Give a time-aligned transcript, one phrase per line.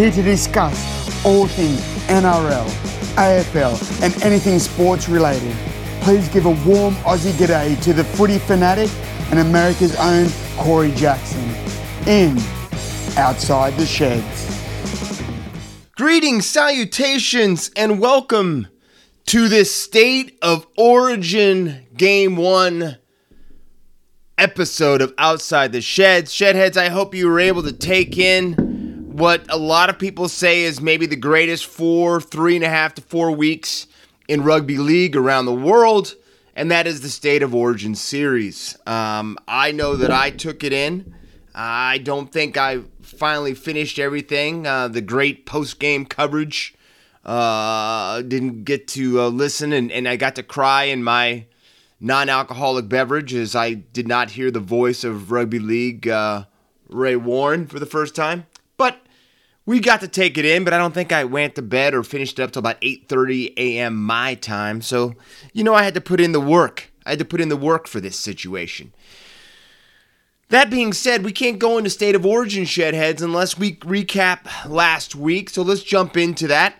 [0.00, 1.78] here to discuss all things
[2.08, 2.66] NRL,
[3.16, 5.54] AFL, and anything sports related.
[6.00, 8.88] Please give a warm Aussie g'day to the footy fanatic
[9.30, 10.26] and America's own
[10.56, 11.44] Corey Jackson
[12.08, 12.38] in
[13.18, 14.48] Outside the Sheds.
[15.96, 18.68] Greetings, salutations, and welcome
[19.26, 22.96] to this State of Origin Game 1
[24.38, 26.32] episode of Outside the Sheds.
[26.32, 28.69] Shedheads, I hope you were able to take in
[29.20, 32.94] what a lot of people say is maybe the greatest four, three and a half
[32.94, 33.86] to four weeks
[34.28, 36.14] in rugby league around the world,
[36.56, 38.78] and that is the State of Origin series.
[38.86, 41.14] Um, I know that I took it in.
[41.54, 44.66] I don't think I finally finished everything.
[44.66, 46.74] Uh, the great post game coverage.
[47.22, 51.44] Uh, didn't get to uh, listen, and, and I got to cry in my
[52.00, 56.44] non alcoholic beverage as I did not hear the voice of rugby league uh,
[56.88, 58.46] Ray Warren for the first time.
[58.78, 59.02] But
[59.70, 62.02] we got to take it in, but I don't think I went to bed or
[62.02, 64.02] finished it up till about 8:30 a.m.
[64.02, 64.82] my time.
[64.82, 65.14] So,
[65.52, 66.90] you know, I had to put in the work.
[67.06, 68.92] I had to put in the work for this situation.
[70.48, 75.14] That being said, we can't go into state of origin shedheads unless we recap last
[75.14, 75.48] week.
[75.48, 76.74] So let's jump into that.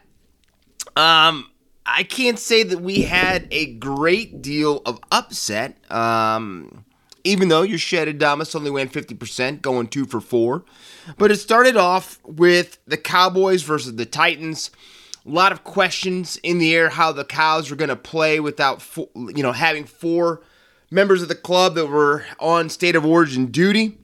[0.96, 1.48] Um,
[1.86, 5.76] I can't say that we had a great deal of upset.
[5.92, 6.84] Um,
[7.24, 10.64] even though your Shedadamas only went 50%, going two for four.
[11.18, 14.70] But it started off with the Cowboys versus the Titans.
[15.26, 18.86] A lot of questions in the air how the Cows were going to play without,
[19.14, 20.42] you know, having four
[20.90, 23.98] members of the club that were on state of origin duty.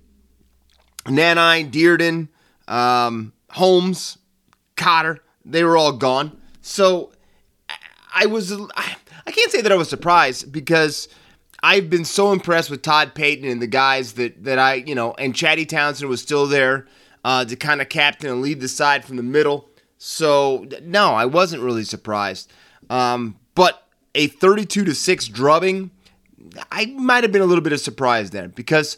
[1.06, 2.28] Nanai, Dearden,
[2.68, 4.18] um, Holmes,
[4.76, 6.36] Cotter, they were all gone.
[6.60, 7.12] So
[8.12, 11.08] I was, I can't say that I was surprised because
[11.66, 15.14] I've been so impressed with Todd Payten and the guys that, that I, you know,
[15.14, 16.86] and Chatty Townsend was still there
[17.24, 19.68] uh, to kind of captain and lead the side from the middle.
[19.98, 22.52] So, no, I wasn't really surprised.
[22.88, 25.90] Um, but a 32 to 6 drubbing,
[26.70, 28.96] I might have been a little bit of surprise then because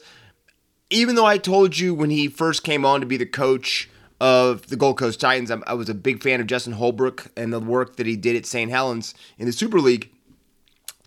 [0.90, 3.88] even though I told you when he first came on to be the coach
[4.20, 7.60] of the Gold Coast Titans, I was a big fan of Justin Holbrook and the
[7.60, 8.70] work that he did at St.
[8.70, 10.10] Helens in the Super League.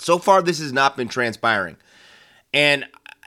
[0.02, 1.78] So far, this has not been transpiring.
[2.52, 2.86] And,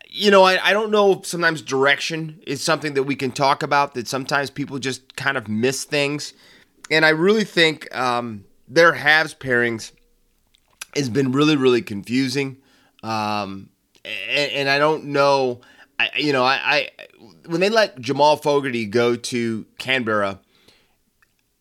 [0.09, 3.63] you know, I, I don't know if sometimes direction is something that we can talk
[3.63, 6.35] about, that sometimes people just kind of miss things.
[6.91, 9.93] And I really think um, their halves pairings
[10.97, 12.57] has been really, really confusing.
[13.05, 13.71] Um,
[14.05, 15.61] and, and, I don't know,
[16.01, 16.89] I, you know, I, I
[17.47, 20.41] when they let Jamal Fogarty go to Canberra,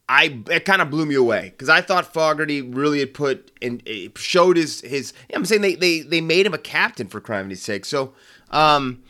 [0.09, 3.81] I it kind of blew me away because I thought Fogarty really had put and
[4.15, 5.13] showed his his.
[5.33, 7.85] I'm saying they they they made him a captain for crime's sake.
[7.85, 8.13] So
[8.49, 9.01] um,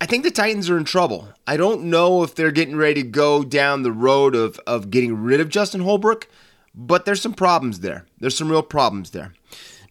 [0.00, 1.28] I think the Titans are in trouble.
[1.46, 5.22] I don't know if they're getting ready to go down the road of of getting
[5.22, 6.28] rid of Justin Holbrook,
[6.74, 8.04] but there's some problems there.
[8.18, 9.32] There's some real problems there.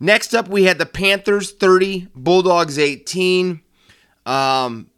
[0.02, 3.62] Next up, we had the Panthers 30, Bulldogs 18.
[4.26, 4.90] Um,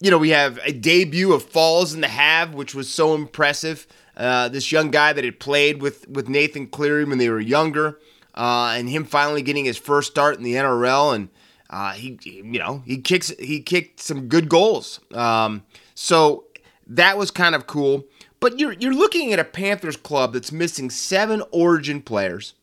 [0.00, 3.88] you know, we have a debut of Falls in the Have, which was so impressive.
[4.16, 7.98] Uh, this young guy that had played with, with Nathan Cleary when they were younger,
[8.34, 11.28] uh, and him finally getting his first start in the NRL, and
[11.70, 15.00] uh, he, you know, he kicks he kicked some good goals.
[15.12, 15.64] Um,
[15.94, 16.44] so
[16.86, 18.04] that was kind of cool.
[18.40, 22.54] But you're you're looking at a Panthers club that's missing seven Origin players,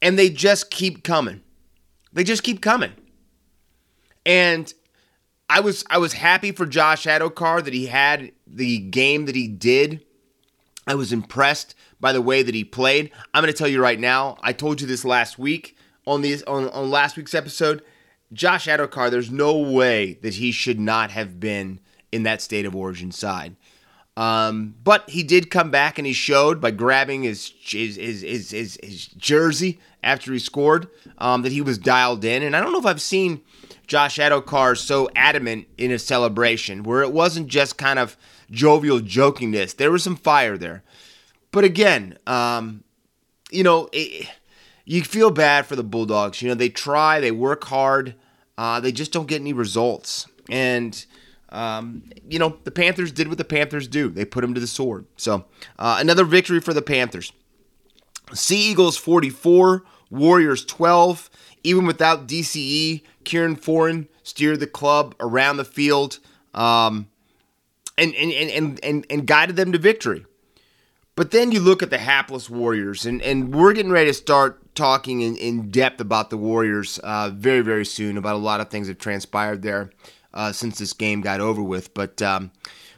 [0.00, 1.42] and they just keep coming.
[2.12, 2.92] They just keep coming.
[4.24, 4.72] And
[5.50, 9.48] I was I was happy for Josh Addo-Carr that he had the game that he
[9.48, 10.03] did
[10.86, 13.10] I was impressed by the way that he played.
[13.32, 14.36] I'm going to tell you right now.
[14.42, 17.82] I told you this last week on these on, on last week's episode.
[18.32, 21.80] Josh Addo-Carr, there's no way that he should not have been
[22.10, 23.56] in that state of origin side.
[24.16, 28.50] Um, but he did come back and he showed by grabbing his his his his,
[28.50, 32.42] his, his jersey after he scored um, that he was dialed in.
[32.42, 33.42] And I don't know if I've seen
[33.86, 38.16] Josh Addo-Carr so adamant in a celebration where it wasn't just kind of
[38.50, 39.76] jovial jokingness.
[39.76, 40.82] There was some fire there.
[41.50, 42.84] But again, um,
[43.50, 44.28] you know, it,
[44.84, 46.42] you feel bad for the Bulldogs.
[46.42, 48.14] You know, they try, they work hard,
[48.58, 50.26] uh, they just don't get any results.
[50.50, 51.04] And,
[51.50, 54.08] um, you know, the Panthers did what the Panthers do.
[54.08, 55.06] They put them to the sword.
[55.16, 55.44] So,
[55.78, 57.32] uh, another victory for the Panthers.
[58.32, 61.30] Sea Eagles 44, Warriors 12.
[61.62, 66.18] Even without DCE, Kieran Foran steered the club around the field.
[66.52, 67.08] Um,
[67.96, 70.26] and, and, and, and, and guided them to victory.
[71.16, 74.74] But then you look at the hapless Warriors, and, and we're getting ready to start
[74.74, 78.68] talking in, in depth about the Warriors uh, very, very soon, about a lot of
[78.68, 79.90] things that transpired there
[80.32, 81.94] uh, since this game got over with.
[81.94, 82.50] But um,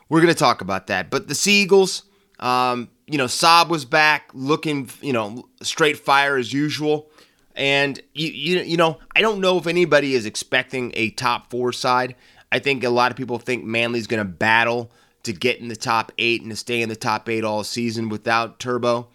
[0.09, 1.11] we're going to talk about that.
[1.11, 2.05] But the Sea Eagles
[2.39, 7.09] Um, you know, Saab was back looking, you know, straight fire as usual.
[7.55, 11.73] And you, you, you know, I don't know if anybody is expecting a top four
[11.73, 12.15] side.
[12.51, 14.91] I think a lot of people think Manly's going to battle
[15.25, 18.09] to get in the top eight and to stay in the top eight all season
[18.09, 19.09] without Turbo.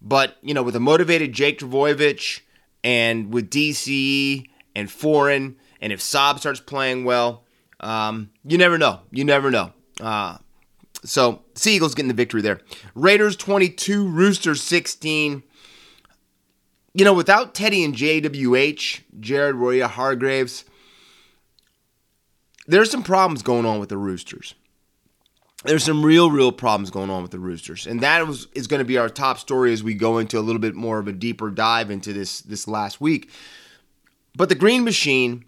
[0.00, 2.40] But you know, with a motivated Jake Trbojevic
[2.84, 7.44] and with DCE and Foran, and if Saab starts playing well,
[7.80, 9.00] um, you never know.
[9.10, 9.72] You never know.
[10.00, 10.38] Uh,
[11.04, 12.60] so Seagulls getting the victory there.
[12.94, 15.42] Raiders 22, Roosters 16.
[16.94, 20.64] You know, without Teddy and JWH, Jared Waerea-Hargreaves,
[22.66, 24.54] there's some problems going on with the Roosters.
[25.64, 28.78] There's some real, real problems going on with the Roosters, and that was, is going
[28.78, 31.12] to be our top story as we go into a little bit more of a
[31.12, 33.30] deeper dive into this this last week.
[34.36, 35.44] But the Green Machine,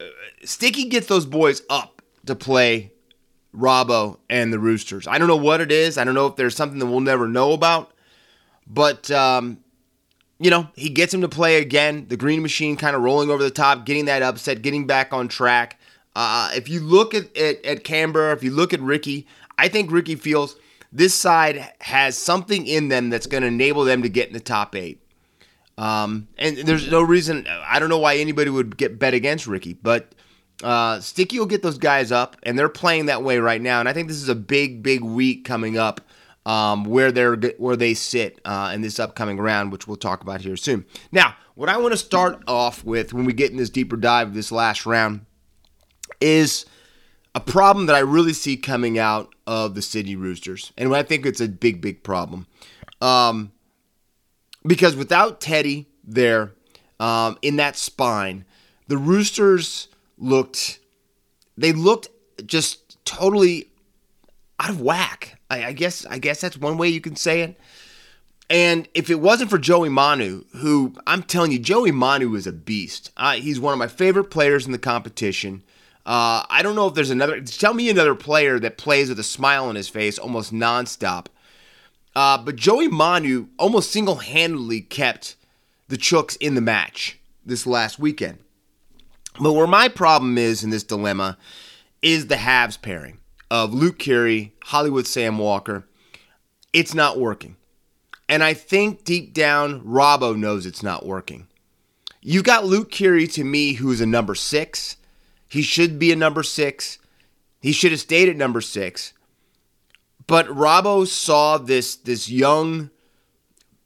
[0.00, 0.04] uh,
[0.44, 2.92] Sticky gets those boys up to play
[3.54, 5.06] Robbo and the Roosters.
[5.06, 5.98] I don't know what it is.
[5.98, 7.92] I don't know if there's something that we'll never know about,
[8.66, 9.58] but um,
[10.38, 12.06] you know he gets him to play again.
[12.08, 15.28] The Green Machine kind of rolling over the top, getting that upset, getting back on
[15.28, 15.78] track.
[16.16, 19.26] Uh, if you look at, at, at Canberra, if you look at Ricky,
[19.58, 20.56] I think Ricky feels
[20.92, 24.40] this side has something in them that's going to enable them to get in the
[24.40, 25.00] top eight.
[25.76, 29.72] Um, and there's no reason, I don't know why anybody would get bet against Ricky,
[29.72, 30.14] but
[30.62, 33.80] uh, Sticky will get those guys up, and they're playing that way right now.
[33.80, 36.00] And I think this is a big, big week coming up
[36.46, 40.42] um, where they're where they sit uh, in this upcoming round, which we'll talk about
[40.42, 40.84] here soon.
[41.10, 44.28] Now, what I want to start off with when we get in this deeper dive
[44.28, 45.26] of this last round
[46.24, 46.64] is
[47.34, 51.26] a problem that I really see coming out of the Sydney Roosters, and I think
[51.26, 52.46] it's a big, big problem.
[53.02, 53.52] Um,
[54.66, 56.52] because without Teddy there
[56.98, 58.46] um, in that spine,
[58.88, 60.80] the Roosters looked
[61.58, 62.08] they looked
[62.46, 63.70] just totally
[64.58, 65.38] out of whack.
[65.50, 67.60] I, I, guess I guess that's one way you can say it.
[68.50, 72.52] And if it wasn't for Joey Manu, who I'm telling you, Joey Manu is a
[72.52, 73.10] beast.
[73.36, 75.62] He's one of my favorite players in the competition.
[76.06, 77.40] Uh, I don't know if there's another.
[77.40, 81.26] Tell me another player that plays with a smile on his face almost nonstop.
[82.14, 85.36] Uh, but Joey Manu almost single handedly kept
[85.88, 88.38] the Chooks in the match this last weekend.
[89.40, 91.38] But where my problem is in this dilemma
[92.02, 93.18] is the halves pairing
[93.50, 95.86] of Luke Keary, Hollywood Sam Walker.
[96.72, 97.56] It's not working.
[98.28, 101.48] And I think deep down, Robbo knows it's not working.
[102.20, 104.96] You've got Luke Keary to me, who is a number six.
[105.54, 106.98] He should be a number six.
[107.60, 109.12] He should have stayed at number six.
[110.26, 112.90] But Robbo saw this this young,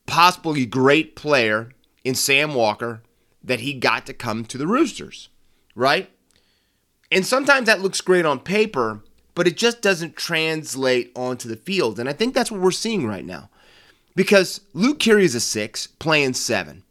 [0.07, 1.73] possibly great player
[2.05, 3.03] in Sam Walker
[3.45, 5.29] that he got to come to the Roosters,
[5.75, 6.09] right?
[7.13, 9.03] And sometimes that looks great on paper,
[9.35, 12.01] but it just doesn't translate onto the field.
[12.01, 13.51] And I think that's what we're seeing right now.
[14.17, 16.83] Because Luke Keary is a six, playing seven.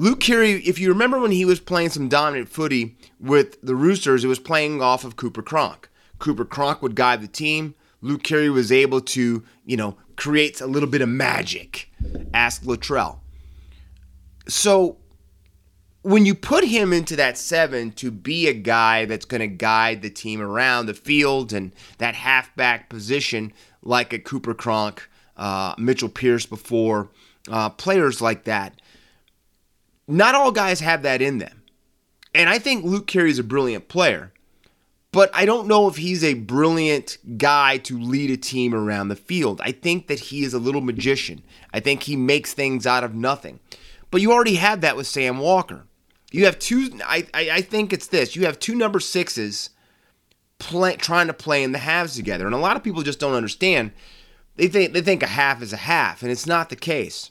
[0.00, 4.24] Luke Keary, if you remember when he was playing some dominant footy with the Roosters,
[4.24, 5.88] it was playing off of Cooper Cronk.
[6.20, 7.74] Cooper Cronk would guide the team.
[8.00, 11.90] Luke Keary was able to, you know, create a little bit of magic.
[12.32, 13.18] Ask Latrell.
[14.46, 14.98] So
[16.02, 20.02] when you put him into that seven to be a guy that's going to guide
[20.02, 23.52] the team around the field and that halfback position,
[23.82, 27.10] like a Cooper Cronk, uh, Mitchell Pearce before,
[27.50, 28.80] uh, players like that,
[30.08, 31.62] not all guys have that in them.
[32.34, 34.32] And I think Luke Keary is a brilliant player,
[35.12, 39.16] but I don't know if he's a brilliant guy to lead a team around the
[39.16, 39.60] field.
[39.62, 41.42] I think that he is a little magician.
[41.72, 43.60] I think he makes things out of nothing.
[44.10, 45.84] But you already have that with Sam Walker.
[46.30, 47.00] You have two.
[47.04, 48.36] I, I, I think it's this.
[48.36, 49.70] You have two number sixes
[50.58, 53.34] play, trying to play in the halves together, and a lot of people just don't
[53.34, 53.92] understand.
[54.56, 57.30] They think they think a half is a half, and it's not the case.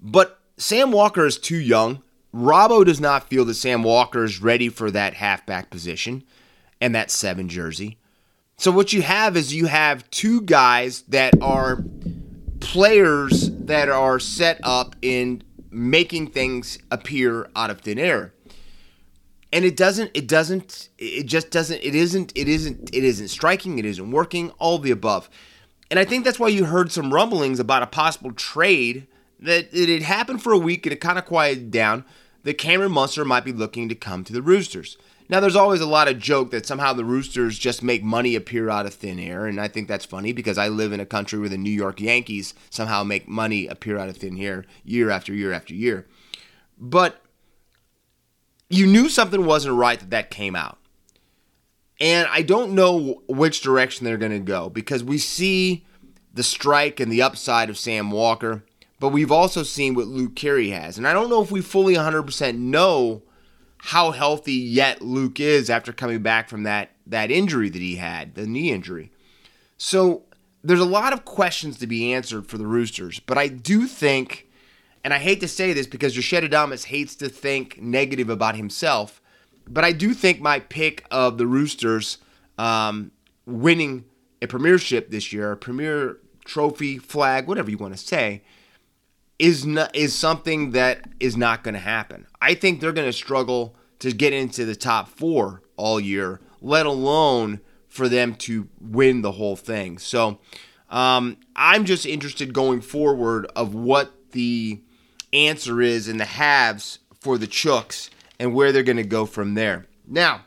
[0.00, 2.02] But Sam Walker is too young.
[2.34, 6.24] Robbo does not feel that Sam Walker is ready for that halfback position
[6.80, 7.98] and that seven jersey.
[8.56, 11.84] So what you have is you have two guys that are
[12.60, 18.32] players that are set up in making things appear out of thin air.
[19.52, 23.78] And it doesn't it doesn't it just doesn't it isn't it isn't it isn't striking,
[23.78, 25.28] it isn't working, all the above.
[25.90, 29.06] And I think that's why you heard some rumblings about a possible trade
[29.40, 32.04] that it had happened for a week and it kind of quieted down
[32.44, 34.96] that Cameron Munster might be looking to come to the Roosters.
[35.28, 38.68] Now, there's always a lot of joke that somehow the Roosters just make money appear
[38.68, 41.38] out of thin air, and I think that's funny because I live in a country
[41.38, 45.32] where the New York Yankees somehow make money appear out of thin air year after
[45.32, 46.06] year after year.
[46.78, 47.22] But
[48.68, 50.78] you knew something wasn't right that that came out.
[52.00, 55.86] And I don't know which direction they're going to go because we see
[56.34, 58.64] the strike and the upside of Sam Walker,
[59.00, 60.98] but we've also seen what Luke Keary has.
[60.98, 63.22] And I don't know if we fully 100% know
[63.78, 68.34] how healthy yet Luke is after coming back from that that injury that he had,
[68.34, 69.12] the knee injury.
[69.76, 70.22] So
[70.62, 74.48] there's a lot of questions to be answered for the Roosters, but I do think,
[75.04, 79.20] and I hate to say this because Joshed Adamas hates to think negative about himself,
[79.68, 82.16] but I do think my pick of the Roosters
[82.56, 83.10] um,
[83.44, 84.06] winning
[84.40, 88.42] a premiership this year, a premier trophy, flag, whatever you want to say,
[89.38, 92.26] is not, is something that is not going to happen.
[92.40, 96.86] I think they're going to struggle to get into the top four all year, let
[96.86, 99.98] alone for them to win the whole thing.
[99.98, 100.38] So
[100.90, 104.80] um, I'm just interested going forward of what the
[105.32, 109.54] answer is in the halves for the Chooks and where they're going to go from
[109.54, 109.86] there.
[110.06, 110.42] Now,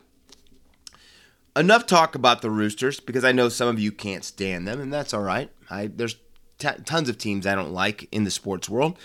[1.56, 4.94] enough talk about the Roosters because I know some of you can't stand them, and
[4.94, 5.50] that's all right.
[5.70, 6.16] I, there's
[6.58, 8.98] t- tons of teams I don't like in the sports world.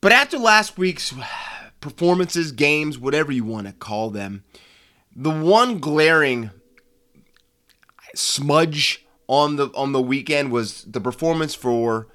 [0.00, 1.14] But after last week's
[1.80, 4.44] performances, games, whatever you want to call them,
[5.14, 6.50] the one glaring
[8.14, 12.06] smudge on the on the weekend was the performance for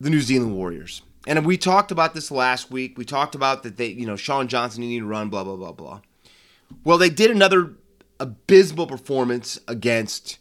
[0.00, 1.02] the New Zealand Warriors.
[1.26, 2.96] And we talked about this last week.
[2.96, 5.72] We talked about that they, you know, Shaun Johnson needed to run, blah blah blah
[5.72, 6.00] blah.
[6.84, 7.74] Well, they did another
[8.18, 10.38] abysmal performance against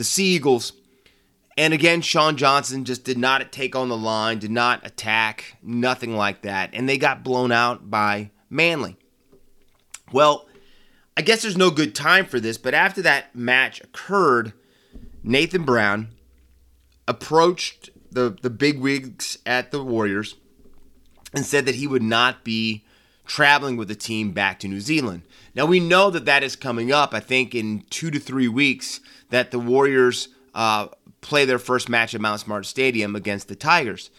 [0.00, 0.72] the Sea Eagles.
[1.58, 6.16] And again, Shaun Johnson just did not take on the line, did not attack, nothing
[6.16, 6.70] like that.
[6.72, 8.96] And they got blown out by Manly.
[10.10, 10.48] Well,
[11.18, 14.54] I guess there's no good time for this, but after that match occurred,
[15.22, 16.08] Nathan Brown
[17.06, 20.36] approached the, the big wigs at the Warriors
[21.34, 22.86] and said that he would not be
[23.26, 25.24] traveling with the team back to New Zealand.
[25.54, 27.12] Now we know that that is coming up.
[27.12, 30.88] I think in two to three weeks that the Warriors uh,
[31.20, 34.10] play their first match at Mount Smart Stadium against the Tigers.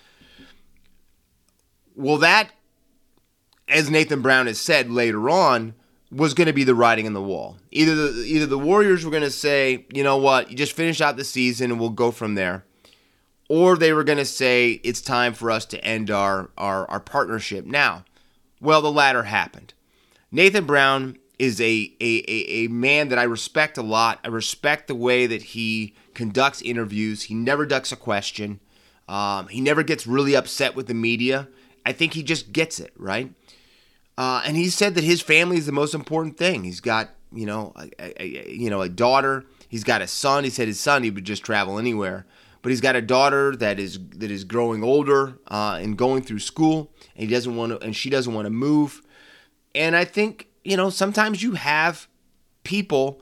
[1.95, 2.51] Well, that,
[3.67, 5.75] as Nathan Brown has said later on,
[6.11, 7.57] was going to be the writing on the wall.
[7.71, 10.99] Either the either the Warriors were going to say, you know what, you just finish
[10.99, 12.65] out the season and we'll go from there,
[13.49, 16.99] or they were going to say it's time for us to end our, our our
[16.99, 18.03] partnership now.
[18.59, 19.73] Well, the latter happened.
[20.31, 24.19] Nathan Brown is a, a, a, a man that I respect a lot.
[24.23, 27.23] I respect the way that he conducts interviews.
[27.23, 28.59] He never ducks a question.
[29.09, 31.47] Um, he never gets really upset with the media.
[31.83, 33.33] I think he just gets it, right?
[34.19, 36.63] Uh, and he said that his family is the most important thing.
[36.63, 39.43] He's got, you know, a, a, you know, a daughter.
[39.67, 40.43] He's got a son.
[40.43, 42.27] He said his son he would just travel anywhere,
[42.61, 46.37] but he's got a daughter that is that is growing older uh, and going through
[46.37, 49.01] school, and he doesn't want to, and she doesn't want to move.
[49.73, 52.07] And I think you know, sometimes you have
[52.63, 53.21] people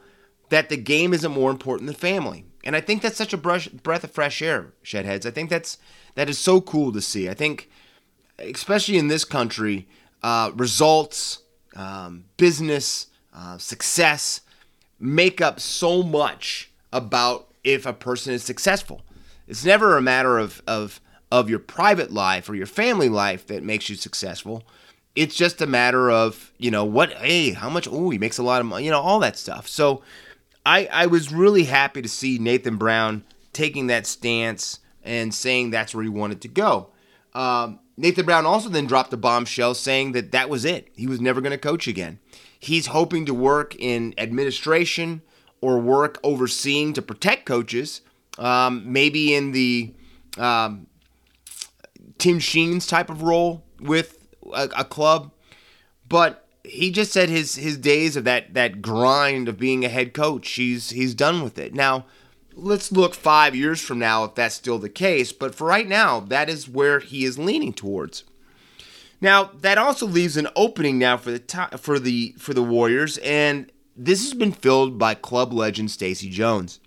[0.50, 2.46] that the game isn't more important than family.
[2.64, 5.26] And I think that's such a brush, breath of fresh air, Shedheads.
[5.26, 5.78] I think that's
[6.16, 7.30] that is so cool to see.
[7.30, 7.70] I think,
[8.38, 9.88] especially in this country,
[10.22, 11.44] uh, results,
[11.76, 14.42] um, business, uh, success
[15.00, 19.02] make up so much about if a person is successful.
[19.48, 21.00] It's never a matter of of
[21.32, 24.64] of your private life or your family life that makes you successful
[25.20, 28.44] it's just a matter of you know what hey how much oh he makes a
[28.44, 29.68] lot of money you know all that stuff.
[29.68, 30.02] So
[30.66, 35.94] i i was really happy to see nathan brown taking that stance and saying that's
[35.94, 36.92] where he wanted to go.
[37.34, 40.88] Um, nathan brown also then dropped a bombshell saying that that was it.
[40.96, 42.20] He was never going to coach again.
[42.58, 45.22] He's hoping to work in administration
[45.60, 48.02] or work overseeing to protect coaches
[48.38, 49.94] um, maybe in the
[50.38, 50.88] um,
[52.18, 54.19] tim sheens type of role with
[54.54, 55.32] a, a club,
[56.08, 60.14] but he just said his his days of that that grind of being a head
[60.14, 61.74] coach, he's he's done with it.
[61.74, 62.06] Now,
[62.54, 66.20] let's look 5 years from now if that's still the case, but for right now,
[66.20, 68.24] that is where he is leaning towards.
[69.22, 73.72] Now, that also leaves an opening now for the for the for the Warriors and
[74.02, 76.80] this has been filled by club legend Stacey Jones.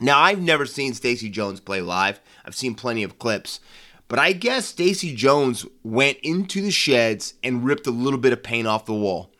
[0.00, 2.20] Now, I've never seen Stacey Jones play live.
[2.44, 3.60] I've seen plenty of clips.
[4.08, 8.42] But I guess Stacey Jones went into the sheds and ripped a little bit of
[8.42, 9.30] paint off the wall,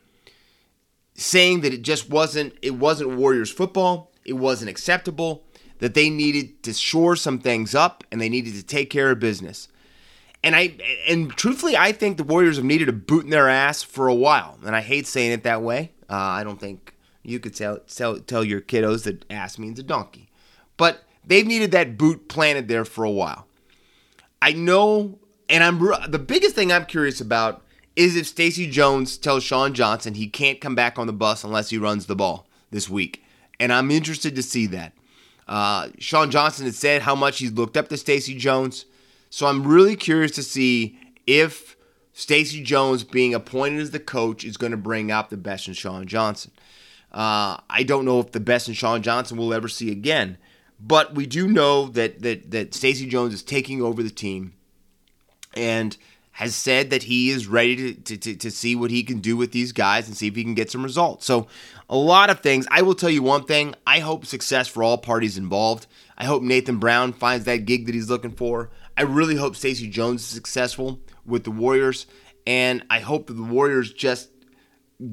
[1.14, 5.44] saying that it just wasn't it wasn't Warriors football, it wasn't acceptable,
[5.78, 9.20] that they needed to shore some things up and they needed to take care of
[9.20, 9.68] business.
[10.42, 10.74] And I
[11.08, 14.14] and truthfully, I think the Warriors have needed a boot in their ass for a
[14.14, 15.92] while, and I hate saying it that way.
[16.08, 19.82] Uh, I don't think you could tell, tell tell your kiddos that ass means a
[19.82, 20.30] donkey,
[20.76, 23.46] but they've needed that boot planted there for a while.
[24.44, 27.62] I know, and I'm the biggest thing I'm curious about
[27.96, 31.70] is if Stacey Jones tells Shaun Johnson he can't come back on the bus unless
[31.70, 33.24] he runs the ball this week
[33.58, 34.92] And I'm interested to see that.
[35.48, 38.84] Uh, Shaun Johnson had said how much he's looked up to Stacey Jones.
[39.30, 41.74] So I'm really curious to see if
[42.12, 45.72] Stacy Jones being appointed as the coach is going to bring out the best in
[45.72, 46.50] Shaun Johnson.
[47.10, 50.36] Uh, I don't know if the best in Shaun Johnson we'll ever see again,
[50.86, 54.52] but we do know that that that Stacey Jones is taking over the team,
[55.54, 55.96] and
[56.32, 59.52] has said that he is ready to, to, to, see what he can do with
[59.52, 61.24] these guys and see if he can get some results.
[61.24, 61.46] So,
[61.88, 62.66] a lot of things.
[62.72, 65.86] I will tell you one thing I hope success for all parties involved.
[66.18, 68.70] I hope Nathan Brown finds that gig that he's looking for.
[68.96, 72.06] I really hope Stacey Jones is successful with the Warriors,
[72.48, 74.28] and I hope that the Warriors just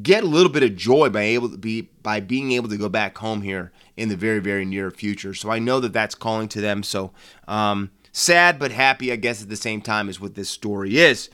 [0.02, 2.90] get a little bit of joy by able to be by being able to go
[2.90, 5.34] back home here in the very very near future.
[5.34, 6.84] So I know that that's calling to them.
[6.84, 7.12] So
[7.48, 11.30] um, sad but happy, I guess, at the same time is what this story is.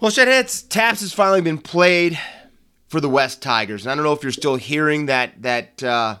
[0.00, 2.18] Well, Shedheads, Taps has finally been played
[2.88, 3.84] for the West Tigers.
[3.84, 6.16] And I don't know if you're still hearing that that uh,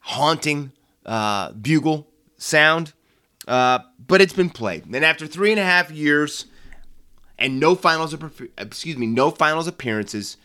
[0.00, 0.72] haunting
[1.06, 2.92] uh, bugle sound,
[3.48, 4.84] uh, but it's been played.
[4.86, 6.46] And after three and a half years
[7.38, 8.14] and no finals,
[8.58, 10.36] excuse me, no finals appearances,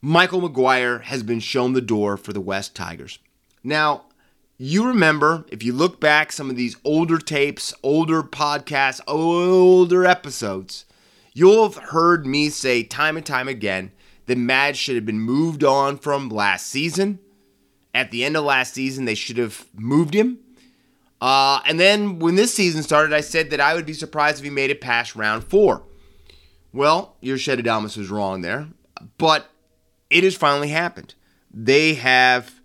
[0.00, 3.18] Michael Maguire has been shown the door for the West Tigers.
[3.62, 4.04] Now,
[4.58, 10.84] you remember, if you look back some of these older tapes, older podcasts, older episodes,
[11.32, 13.92] you'll have heard me say time and time again
[14.26, 17.18] that Madge should have been moved on from last season.
[17.92, 20.38] At the end of last season, they should have moved him.
[21.24, 24.44] Uh, and then when this season started, I said that I would be surprised if
[24.44, 25.82] he made it past round four.
[26.70, 28.68] Well, your Shedadamas was wrong there,
[29.16, 29.48] but
[30.10, 31.14] it has finally happened.
[31.50, 32.60] They have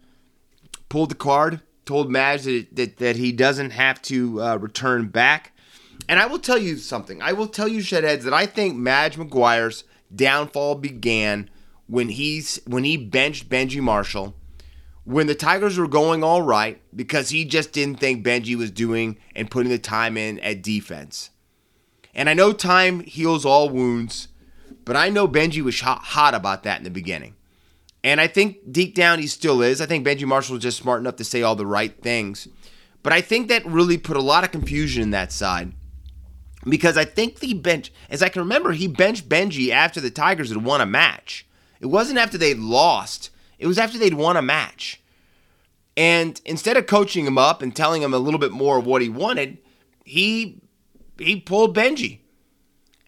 [0.90, 5.54] pulled the card told Madge that, that, that he doesn't have to uh, return back.
[6.10, 7.22] And I will tell you something.
[7.22, 11.50] I will tell you, Shedheads, that I think Madge Maguire's downfall began
[11.88, 14.36] when he's when he benched Benji Marshall,
[15.10, 19.18] when the Tigers were going all right because he just didn't think Benji was doing
[19.36, 21.32] and putting the time in at defense.
[22.14, 24.28] And I know time heals all wounds,
[24.86, 27.36] but I know Benji was hot, about that in the beginning.
[28.04, 29.82] And I think deep down he still is.
[29.82, 32.48] I think Benji Marshall was just smart enough to say all the right things.
[33.02, 35.74] But I think that really put a lot of confusion in that side.
[36.66, 40.50] Because I think the bench, as I can remember, he benched Benji after the Tigers
[40.50, 41.48] had won a match.
[41.80, 44.99] It wasn't after they'd lost, it was after they'd won a match.
[46.00, 49.02] And instead of coaching him up and telling him a little bit more of what
[49.02, 49.58] he wanted,
[50.06, 50.62] he
[51.18, 52.20] he pulled Benji.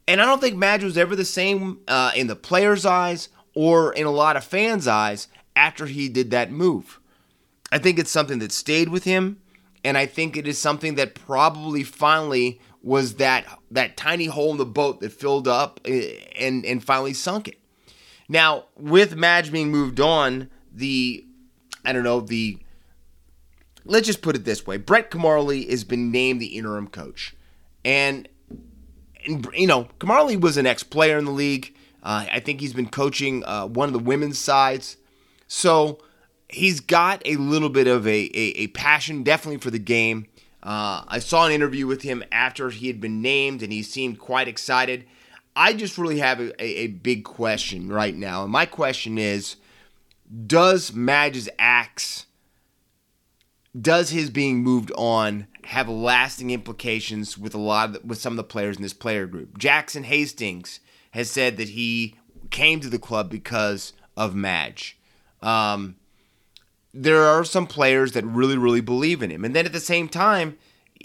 [0.10, 3.94] And I don't think Madge was ever the same uh, in the players' eyes or
[3.94, 7.00] in a lot of fans' eyes after he did that move.
[7.72, 9.40] I think it's something that stayed with him,
[9.86, 14.58] and I think it is something that probably finally was that that tiny hole in
[14.58, 17.58] the boat that filled up eh, and and finally sunk it.
[18.28, 21.26] Now, with Madge being moved on, the
[21.86, 22.58] I don't know the
[23.86, 27.36] let's just put it this way: Brett Kimmorley has been named the interim coach,
[27.84, 28.28] and
[29.26, 31.76] and you know Kimmorley was an ex-player in the league.
[32.04, 34.98] Uh, I think he's been coaching uh, one of the women's sides.
[35.48, 36.00] So
[36.50, 40.28] he's got a little bit of a, a, a passion, definitely, for the game.
[40.64, 44.20] Uh, I saw an interview with him after he had been named, and he seemed
[44.20, 45.06] quite excited.
[45.56, 48.44] I just really have a, a, a big question right now.
[48.44, 49.58] And my question is
[50.48, 52.28] Does Madge's axe,
[53.80, 58.38] does his being moved on have lasting implications with a lot of with some of
[58.38, 59.58] the players in this player group?
[59.58, 60.80] Jackson Hastings
[61.12, 62.16] has said that he
[62.50, 64.98] came to the club because of Madge.
[65.42, 65.96] Um,
[66.94, 69.46] there are some players that really, really believe in him.
[69.46, 70.58] And then at the same time,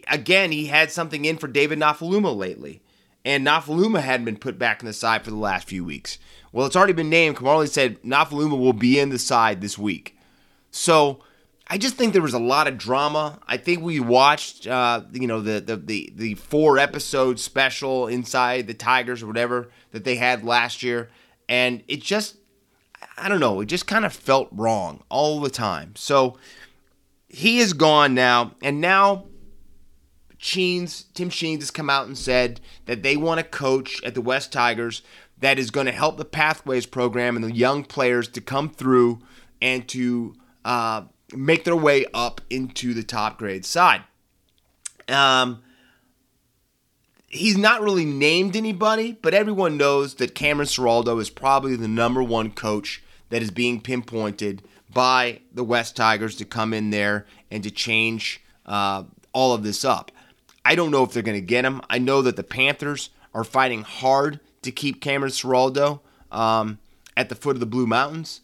[0.08, 2.82] again, he had something in for David Nofoaluma lately.
[3.24, 6.18] And Nofoaluma hadn't been put back in the side for the last few weeks.
[6.52, 7.36] Well, it's already been named.
[7.36, 10.16] Kimmorley said Nofoaluma will be in the side this week.
[10.70, 11.22] So
[11.68, 13.40] I just think there was a lot of drama.
[13.46, 18.68] I think we watched, uh, you know, the, the the the four episode special inside
[18.68, 21.10] the Tigers or whatever that they had last year,
[21.48, 22.36] and it just,
[23.16, 25.96] I don't know, it just kind of felt wrong all the time.
[25.96, 26.38] So
[27.28, 29.24] he is gone now, and now
[30.38, 34.20] Sheens, Tim Sheens has come out and said that they want a coach at the
[34.20, 35.02] West Tigers
[35.40, 39.18] that is going to help the Pathways program and the young players to come through
[39.60, 40.36] and to.
[40.64, 41.02] Uh,
[41.34, 44.02] make their way up into the top grade side.
[45.08, 45.62] Um,
[47.28, 52.22] he's not really named anybody, but everyone knows that Cameron Ciraldo is probably the number
[52.22, 54.62] one coach that is being pinpointed
[54.92, 59.84] by the West Tigers to come in there and to change uh, all of this
[59.84, 60.10] up.
[60.64, 61.80] I don't know if they're going to get him.
[61.90, 66.00] I know that the Panthers are fighting hard to keep Cameron Ciraldo
[66.32, 66.78] um,
[67.16, 68.40] at the foot of the Blue Mountains.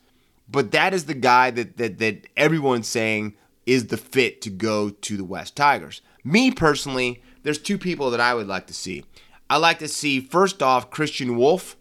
[0.53, 3.35] But that is the guy that that that everyone's saying
[3.65, 6.03] is the fit to go to the West Tigers.
[6.23, 9.05] Me personally, there's two people that I would like to see.
[9.49, 11.77] I like to see first off Kristian Woolf.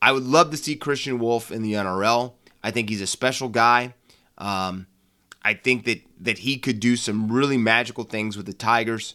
[0.00, 2.34] I would love to see Kristian Woolf in the NRL.
[2.62, 3.94] I think he's a special guy.
[4.38, 4.86] Um,
[5.42, 9.14] I think that that he could do some really magical things with the Tigers.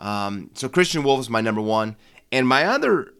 [0.00, 1.96] Um, so Kristian Woolf is my number one,
[2.32, 3.12] and my other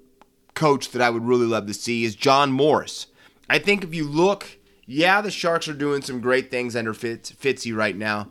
[0.54, 3.06] coach that I would really love to see is John Morris.
[3.48, 4.57] I think if you look,
[4.90, 8.29] yeah, the Sharks are doing some great things under Fitz, Fitzy right now,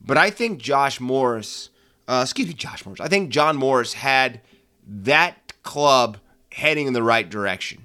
[0.00, 1.68] but I think Josh Morris,
[2.08, 4.40] uh, excuse me, Josh Morris, I think John Morris had
[4.86, 6.16] that club
[6.52, 7.84] heading in the right direction,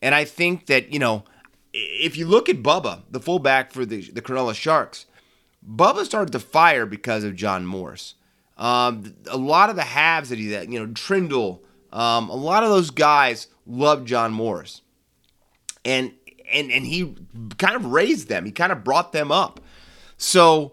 [0.00, 1.24] and I think that you know,
[1.72, 5.06] if you look at Bubba, the fullback for the the Cronulla Sharks,
[5.68, 8.14] Bubba started to fire because of John Morris.
[8.56, 11.60] Um, a lot of the halves that he, that, you know, Trindall,
[11.92, 14.82] um, a lot of those guys loved John Morris,
[15.84, 16.12] and
[16.52, 17.14] and and he
[17.58, 18.44] kind of raised them.
[18.44, 19.60] He kind of brought them up.
[20.16, 20.72] So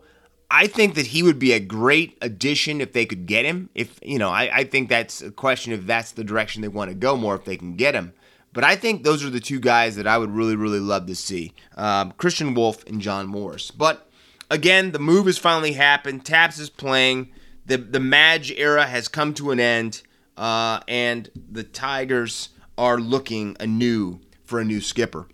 [0.50, 3.70] I think that he would be a great addition if they could get him.
[3.76, 6.90] If you know, I, I think that's a question if that's the direction they want
[6.90, 8.13] to go more if they can get him.
[8.54, 11.16] But I think those are the two guys that I would really, really love to
[11.16, 13.72] see um, Kristian Woolf and John Morris.
[13.72, 14.10] But
[14.50, 16.26] again, the move has finally happened.
[16.26, 17.30] Taps is playing.
[17.66, 20.02] The, the Madge era has come to an end,
[20.38, 25.28] uh, and the Tigers are looking anew for a new skipper.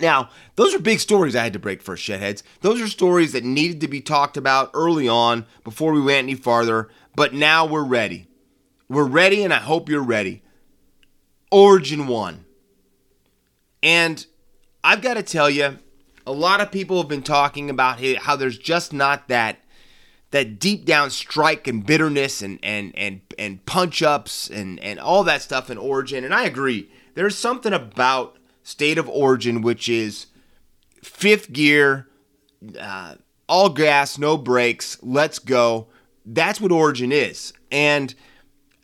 [0.00, 2.42] Now, those are big stories I had to break for Shedheads.
[2.62, 6.34] Those are stories that needed to be talked about early on before we went any
[6.34, 8.26] farther, but now we're ready.
[8.88, 10.42] We're ready, and I hope you're ready.
[11.50, 12.44] Origin 1.
[13.82, 14.26] And
[14.82, 15.78] I've got to tell you,
[16.26, 19.58] a lot of people have been talking about how there's just not that
[20.30, 25.24] that deep down strike and bitterness and and and and punch ups and and all
[25.24, 26.24] that stuff in Origin.
[26.24, 26.90] And I agree.
[27.14, 28.38] There's something about
[28.70, 30.26] State of Origin which is
[31.02, 32.06] fifth gear,
[32.78, 33.16] uh,
[33.48, 34.96] all gas, no brakes.
[35.02, 35.88] Let's go.
[36.24, 37.52] That's what Origin is.
[37.70, 38.14] And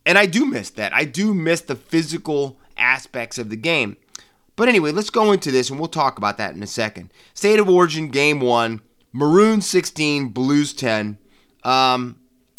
[0.05, 0.93] and I do miss that.
[0.93, 3.97] I do miss the physical aspects of the game.
[4.57, 7.13] But anyway, let's go into this and we'll talk about that in a second.
[7.35, 8.81] State of Origin, Game 1,
[9.13, 11.19] Maroon 16, Blues 10.
[11.63, 12.17] Um,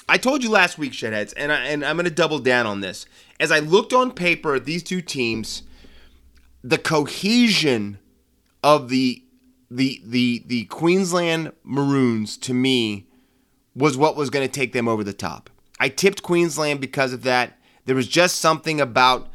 [0.07, 2.81] I told you last week, Shedheads, and, I, and I'm going to double down on
[2.81, 3.05] this.
[3.39, 5.63] As I looked on paper these two teams,
[6.67, 7.97] the cohesion
[8.61, 9.23] of the
[9.71, 13.07] the the the Queensland Maroons to me
[13.73, 15.49] was what was going to take them over the top.
[15.79, 17.57] I tipped Queensland because of that.
[17.85, 19.29] There was just something about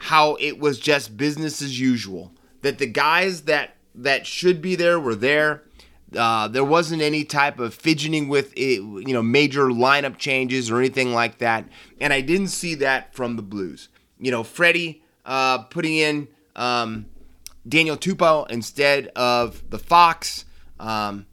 [0.00, 2.34] how it was just business as usual.
[2.60, 5.62] That the guys that that should be there were there.
[6.14, 10.78] Uh, there wasn't any type of fidgeting with it, you know major lineup changes or
[10.78, 11.64] anything like that,
[12.00, 13.88] and I didn't see that from the Blues.
[14.18, 16.28] You know, Freddie uh, putting in
[16.60, 17.06] um,
[17.66, 20.44] Daniel Tupou instead of the Fox.
[20.78, 21.26] Um,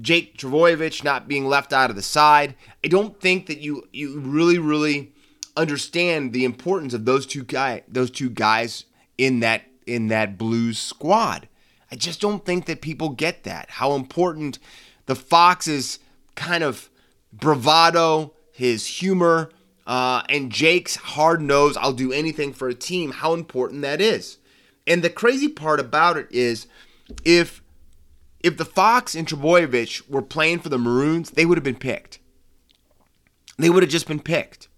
[0.00, 2.54] Jake Trbojevic not being left out of the side.
[2.84, 5.12] I don't think that you you really really
[5.56, 8.84] understand the importance of those two guy those two guys
[9.16, 11.48] in that in that Blues squad.
[11.90, 13.70] I just don't think that people get that.
[13.70, 14.58] How important
[15.06, 15.98] the Fox's
[16.34, 16.90] kind of
[17.32, 19.50] bravado, his humor,
[19.86, 24.37] uh, and Jake's hard nose, I'll do anything for a team, how important that is.
[24.88, 26.66] And the crazy part about it is
[27.24, 27.62] if
[28.40, 32.20] if the Fox and Trbojevic were playing for the Maroons, they would have been picked.
[33.58, 34.68] They would have just been picked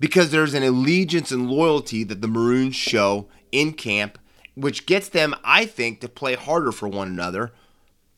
[0.00, 4.18] because there's an allegiance and loyalty that the Maroons show in camp,
[4.54, 7.52] which gets them, I think, to play harder for one another.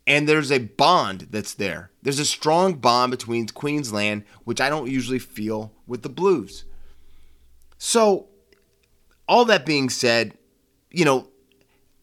[0.07, 1.91] And there's a bond that's there.
[2.03, 6.65] There's a strong bond between Queensland, which I don't usually feel with the Blues.
[7.77, 8.29] So,
[9.29, 10.37] all that being said,
[10.91, 11.29] you know,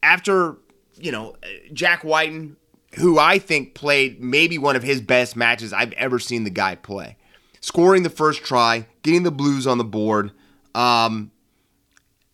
[0.04, 0.58] after,
[0.96, 1.36] you know,
[1.74, 2.58] Jack Wighton,
[2.96, 6.76] who I think played maybe one of his best matches I've ever seen the guy
[6.76, 7.18] play
[7.62, 10.32] scoring the first try, getting the Blues on the board.
[10.74, 11.32] Um,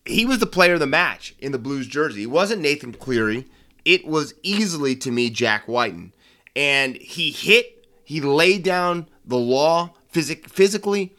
[0.04, 2.22] he was the player of the match in the Blues jersey.
[2.22, 3.46] It wasn't Nathan Cleary.
[3.84, 6.12] It was easily to me Jack Wighton.
[6.54, 11.14] And he hit, he laid down the law phys- physically,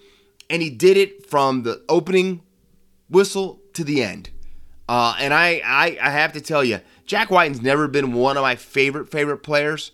[0.50, 2.42] and he did it from the opening
[3.10, 4.30] whistle to the end.
[4.88, 8.44] Uh, and I, I, I have to tell you, Jack Wighton's never been one of
[8.44, 9.92] my favorite favorite players,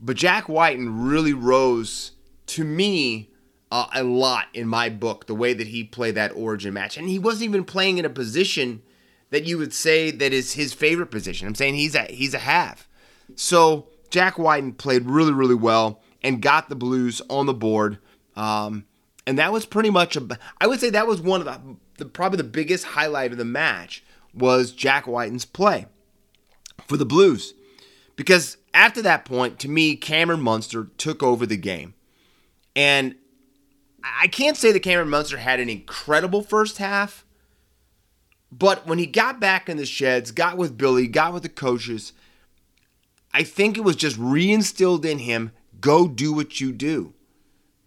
[0.00, 2.12] but Jack Wighton really rose
[2.48, 3.30] to me
[3.70, 6.96] uh, a lot in my book, the way that he played that origin match.
[6.96, 8.82] And he wasn't even playing in a position
[9.30, 11.48] that you would say that is his favorite position.
[11.48, 12.88] I'm saying he's a he's a half.
[13.34, 17.98] So Jack Wighton played really, really well and got the Blues on the board.
[18.36, 18.84] Um,
[19.26, 22.04] and that was pretty much a I would say that was one of the, the
[22.04, 24.04] probably the biggest highlight of the match
[24.36, 25.86] was Jack Wighton's play.
[26.86, 27.54] for the Blues.
[28.14, 31.94] Because after that point, to me, Cameron Munster took over the game.
[32.74, 33.16] And
[34.04, 37.24] I can't say that Cameron Munster had an incredible first half,
[38.52, 42.12] but when he got back in the sheds, got with Billy, got with the coaches,
[43.34, 47.14] I think it was just reinstilled in him go do what you do.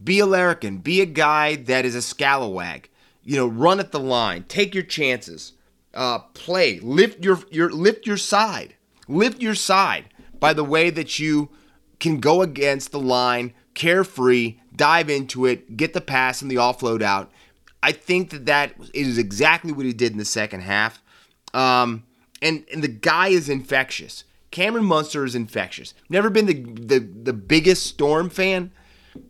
[0.03, 2.85] Be a larrikin, be a guy that is a scalawag.
[3.23, 5.53] You know, run at the line, take your chances,
[5.93, 8.75] uh, play, lift your, your lift your side,
[9.07, 10.05] lift your side
[10.39, 11.49] by the way that you
[11.99, 17.01] can go against the line, carefree, dive into it, get the pass and the offload
[17.01, 17.31] out.
[17.81, 21.01] I think that that is exactly what he did in the second half.
[21.53, 22.03] Um,
[22.41, 24.23] and, and the guy is infectious.
[24.51, 25.93] Cameron Munster is infectious.
[26.09, 28.71] Never been the, the, the biggest Storm fan,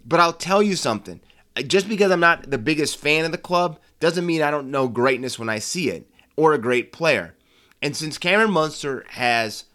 [0.06, 1.20] but I'll tell you something.
[1.68, 4.88] Just because I'm not the biggest fan of the club doesn't mean I don't know
[4.88, 7.36] greatness when I see it or a great player.
[7.82, 9.66] And since Cameron Munster has,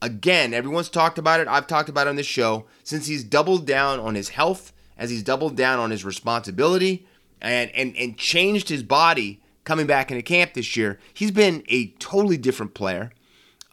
[0.00, 3.66] again, everyone's talked about it, I've talked about it on this show, since he's doubled
[3.66, 7.06] down on his health, as he's doubled down on his responsibility,
[7.40, 11.88] and, and, and changed his body coming back into camp this year, he's been a
[11.98, 13.10] totally different player.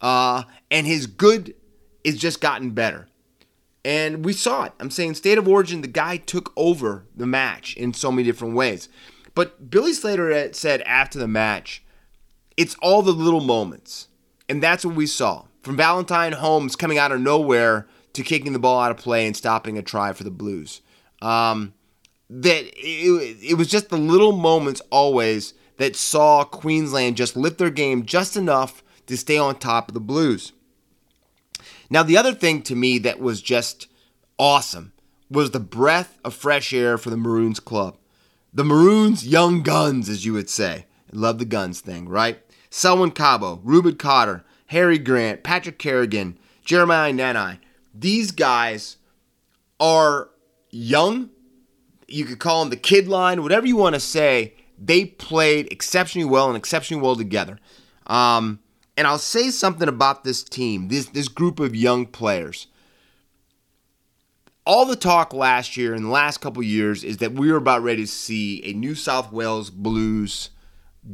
[0.02, 1.54] Uh, and his good
[2.04, 3.08] is just gotten better.
[3.86, 4.74] And we saw it.
[4.80, 8.56] I'm saying state of origin, the guy took over the match in so many different
[8.56, 8.90] ways.
[9.36, 11.84] But Billy Slater said after the match,
[12.60, 14.10] it's all the little moments.
[14.50, 15.46] And that's what we saw.
[15.64, 19.36] From Valentine Holmes coming out of nowhere to kicking the ball out of play and
[19.36, 20.82] stopping a try for the Blues.
[21.22, 21.74] Um,
[22.30, 27.70] that it, it was just the little moments always that saw Queensland just lift their
[27.70, 30.52] game just enough to stay on top of the Blues.
[31.90, 33.88] Now, the other thing to me that was just
[34.38, 34.92] awesome
[35.32, 37.98] was the breath of fresh air for the Maroons club.
[38.54, 40.88] The Maroons, young guns, as you would say.
[41.14, 42.40] Love the guns thing, right?
[42.70, 47.60] Selwyn Cobbo, Reuben Cotter, Harry Grant, Patrick Carrigan, Jeremiah Nanai.
[47.94, 48.98] These guys
[49.80, 50.30] are
[50.70, 51.30] young.
[52.08, 54.54] You could call them the kid line, whatever you want to say.
[54.78, 57.60] They played exceptionally well and exceptionally well together.
[58.08, 58.60] Um,
[58.96, 62.68] and I'll say something about this team, this this group of young players.
[64.66, 67.82] All the talk last year and the last couple years is that we were about
[67.82, 70.50] ready to see a New South Wales Blues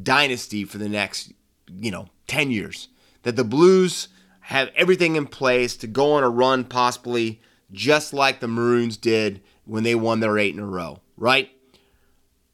[0.02, 1.32] dynasty for the next,
[1.67, 2.89] you know, 10 years.
[3.23, 4.08] That the Blues
[4.41, 9.41] have everything in place to go on a run possibly just like the Maroons did
[9.65, 11.49] when they won their 8 in a row, right?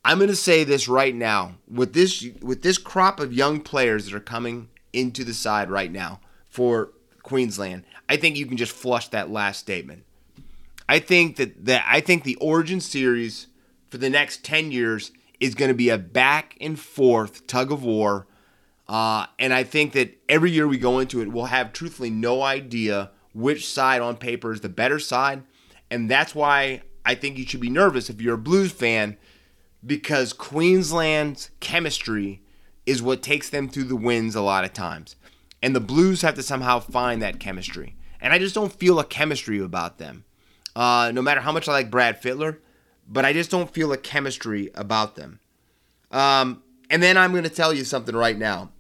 [0.04, 1.56] I'm going to say this right now.
[1.70, 5.92] With this with this crop of young players that are coming into the side right
[5.92, 6.20] now
[6.50, 6.92] for
[7.24, 7.84] Queensland.
[8.10, 10.04] I think you can just flush that last statement.
[10.90, 13.48] I think that, that I think the Origin series
[13.90, 17.84] for the next 10 years is going to be a back and forth tug of
[17.84, 18.28] war.
[18.92, 22.42] Uh, and I think that every year we go into it, we'll have truthfully no
[22.42, 25.44] idea which side on paper is the better side.
[25.90, 29.16] And that's why I think you should be nervous if you're a Blues fan
[29.86, 32.42] because Queensland's chemistry
[32.86, 35.16] is what takes them through the wins a lot of times.
[35.64, 37.96] And the Blues have to somehow find that chemistry.
[38.20, 40.26] And I just don't feel a chemistry about them.
[40.76, 42.58] Uh, no matter how much I like Brad Fittler,
[43.08, 45.40] but I just don't feel a chemistry about them.
[46.12, 48.72] Um, and then I'm going to tell you something right now.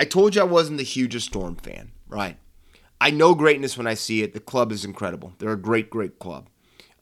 [0.00, 2.38] I told you I wasn't the hugest Storm fan, right?
[3.02, 4.32] I know greatness when I see it.
[4.32, 5.34] The club is incredible.
[5.36, 6.48] They're a great, great club.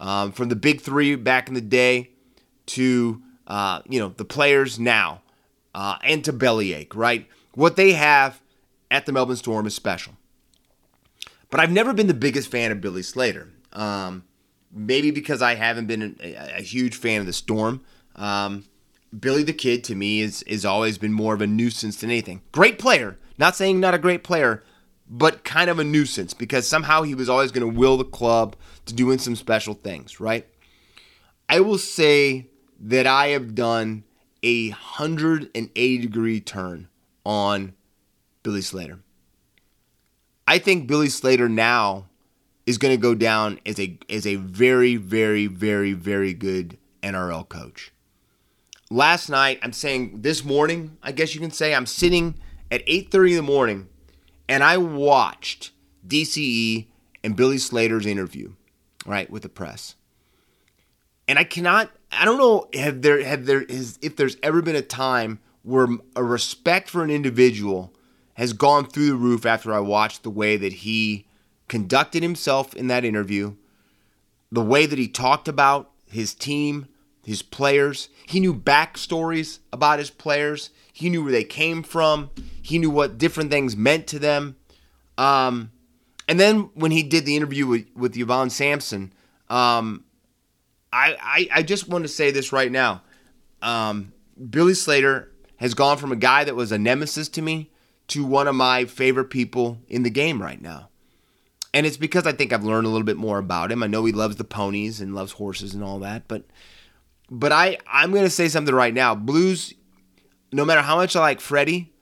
[0.01, 2.11] Um, from the big three back in the day
[2.67, 5.23] to uh, you know the players now
[5.77, 7.29] uh, and to bellyache, right?
[7.55, 8.43] What they have
[8.91, 10.15] at the Melbourne Storm is special.
[11.51, 13.49] But I've never been the biggest fan of Billy Slater.
[13.73, 14.25] Um,
[14.73, 17.81] maybe because I haven't been a, a huge fan of the Storm.
[18.17, 18.65] Um,
[19.19, 22.43] Billy the Kid to me is is always been more of a nuisance than anything.
[22.53, 24.63] Great player, not saying not a great player,
[25.09, 28.57] but kind of a nuisance because somehow he was always going to will the club
[28.87, 30.47] to doing some special things, right?
[31.49, 32.49] I will say
[32.81, 34.05] that I have done
[34.43, 36.89] a 180 degree turn
[37.25, 37.75] on
[38.43, 39.01] Billy Slater.
[40.47, 42.07] I think Billy Slater now
[42.67, 47.49] is going to go down as a as a very very very very good NRL
[47.49, 47.93] coach.
[48.91, 52.37] Last night, I'm saying this morning, I guess you can say I'm sitting
[52.71, 53.89] at 8:30 in the morning
[54.49, 55.73] and I watched
[56.07, 56.87] DCE
[57.23, 58.53] and Billy Slater's interview,
[59.05, 59.95] right, with the press.
[61.27, 64.77] And I cannot I don't know have there have there is if there's ever been
[64.77, 67.93] a time where a respect for an individual
[68.35, 71.27] has gone through the roof after I watched the way that he
[71.67, 73.55] conducted himself in that interview,
[74.51, 76.87] the way that he talked about his team,
[77.29, 78.09] his players.
[78.27, 80.71] He knew backstories about his players.
[80.95, 82.31] He knew where they came from.
[82.63, 84.57] He knew what different things meant to them.
[85.19, 85.71] Um,
[86.27, 89.13] and then when he did the interview with, with Yvonne Sampson,
[89.51, 90.05] um,
[90.91, 93.03] I, I, I just want to say this right now.
[93.61, 94.15] Um,
[94.49, 97.69] Billy Slater has gone from a guy that was a nemesis to me
[98.07, 100.89] to one of my favorite people in the game right now.
[101.75, 103.83] And it's because I think I've learned a little bit more about him.
[103.83, 106.45] I know he loves the ponies and loves horses and all that, but
[107.31, 109.15] but I I'm going to say something right now.
[109.15, 109.75] Blues
[110.53, 111.93] no matter how much I like Freddie,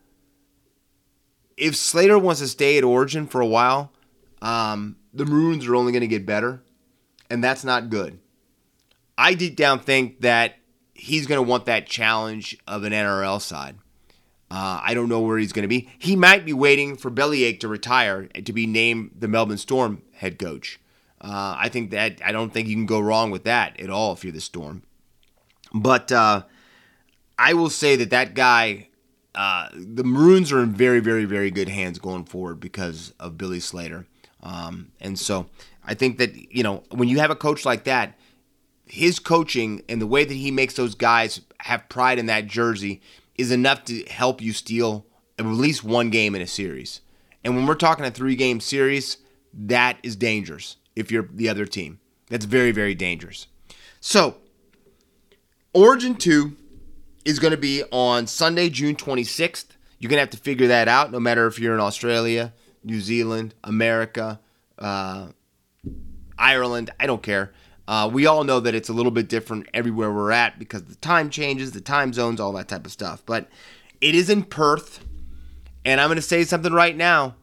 [1.57, 3.93] if Slater wants to stay at Origin for a while,
[4.43, 6.62] um, the Maroons are only going to get better,
[7.31, 8.19] and that's not good.
[9.19, 10.57] I deep down think that
[10.95, 13.77] he's going to want that challenge of an NRL side.
[14.51, 15.89] Uh, I don't know where he's going to be.
[15.99, 20.03] He might be waiting for Bellamy to retire and to be named the Melbourne Storm
[20.12, 20.79] head coach.
[21.21, 24.12] Uh, I think that I don't think you can go wrong with that at all
[24.12, 24.83] if you're the Storm.
[25.81, 26.45] But uh,
[27.39, 28.89] I will say that that guy,
[29.35, 33.61] uh, the Maroons are in very, very, very good hands going forward because of Billy
[33.61, 34.07] Slater.
[34.43, 35.47] Um, and so
[35.85, 38.19] I think that, you know, when you have a coach like that,
[38.87, 43.03] his coaching and the way that he makes those guys have pride in that jersey
[43.35, 45.05] is enough to help you steal
[45.39, 47.01] at least one game in a series.
[47.45, 49.19] And when we're talking a three game series,
[49.53, 51.99] that is dangerous if you're the other team.
[52.29, 53.47] That's very, very dangerous.
[54.01, 54.37] So,
[55.77, 56.57] Origin 2
[57.27, 59.67] is going to be on Sunday, June 26th.
[59.99, 62.99] You're going to have to figure that out no matter if you're in Australia, New
[63.03, 64.41] Zealand, America,
[64.79, 65.29] uh,
[66.39, 66.93] Ireland.
[66.99, 67.53] I don't care.
[67.87, 70.95] Uh, we all know that it's a little bit different everywhere we're at because the
[70.95, 73.23] time changes, the time zones, all that type of stuff.
[73.27, 73.51] But
[74.01, 75.05] it is in Perth.
[75.85, 77.35] And I'm going to say something right now.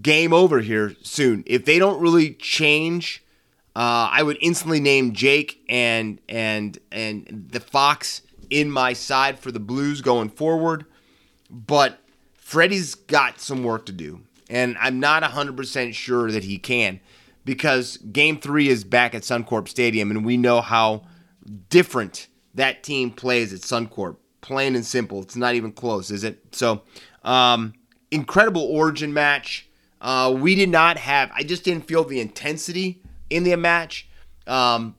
[0.00, 1.42] Game over here soon.
[1.44, 3.24] If they don't really change,
[3.74, 9.50] uh, I would instantly name Jake and and and the Fox in my side for
[9.50, 10.84] the Blues going forward.
[11.50, 11.98] But
[12.34, 17.00] Freddie's got some work to do, and I'm not 100% sure that he can
[17.44, 21.04] because game three is back at Suncorp Stadium, and we know how
[21.70, 24.16] different that team plays at Suncorp.
[24.42, 25.22] Plain and simple.
[25.22, 26.40] It's not even close, is it?
[26.52, 26.82] So,
[27.22, 27.74] um,
[28.10, 29.68] incredible origin match.
[30.00, 33.01] Uh, we did not have, I just didn't feel the intensity
[33.32, 34.08] in the match
[34.46, 34.94] um,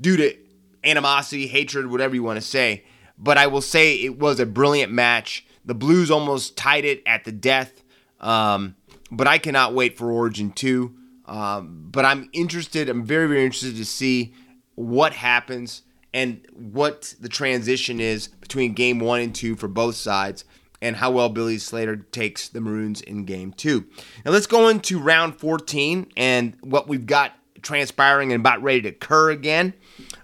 [0.00, 0.36] due to
[0.84, 2.84] animosity, hatred, whatever you want to say.
[3.18, 5.44] But I will say it was a brilliant match.
[5.64, 7.82] The Blues almost tied it at the death.
[8.20, 8.76] Um,
[9.10, 10.94] but I cannot wait for Origin 2.
[11.26, 14.34] Um, but I'm interested, I'm very, very interested to see
[14.74, 20.44] what happens and what the transition is between game one and two for both sides
[20.82, 23.86] and how well Billy Slater takes the Maroons in game two.
[24.24, 28.88] Now let's go into round 14 and what we've got transpiring and about ready to
[28.88, 29.74] occur again.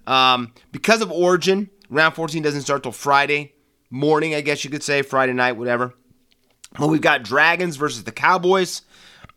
[0.07, 3.53] Um, because of Origin, round 14 doesn't start till Friday
[3.91, 5.95] morning, I guess you could say, Friday night, whatever.
[6.79, 8.83] But we've got Dragons versus the Cowboys.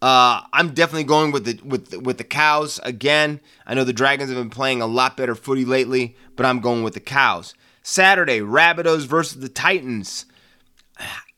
[0.01, 3.41] Uh, I'm definitely going with the with with the cows again.
[3.67, 6.83] I know the Dragons have been playing a lot better footy lately, but I'm going
[6.83, 7.53] with the cows.
[7.83, 10.25] Saturday, Rabbitohs versus the Titans.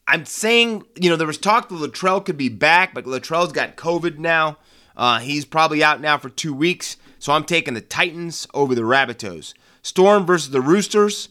[0.08, 3.78] I'm saying, you know, there was talk that Latrell could be back, but Latrell's got
[3.78, 4.58] COVID now.
[4.96, 8.82] Uh, he's probably out now for two weeks, so I'm taking the Titans over the
[8.82, 9.54] Rabbitohs.
[9.82, 11.30] Storm versus the Roosters.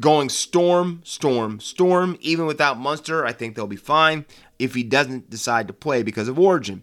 [0.00, 2.16] Going Storm, Storm, Storm.
[2.20, 4.24] Even without Munster, I think they'll be fine
[4.58, 6.82] if he doesn't decide to play because of Origin.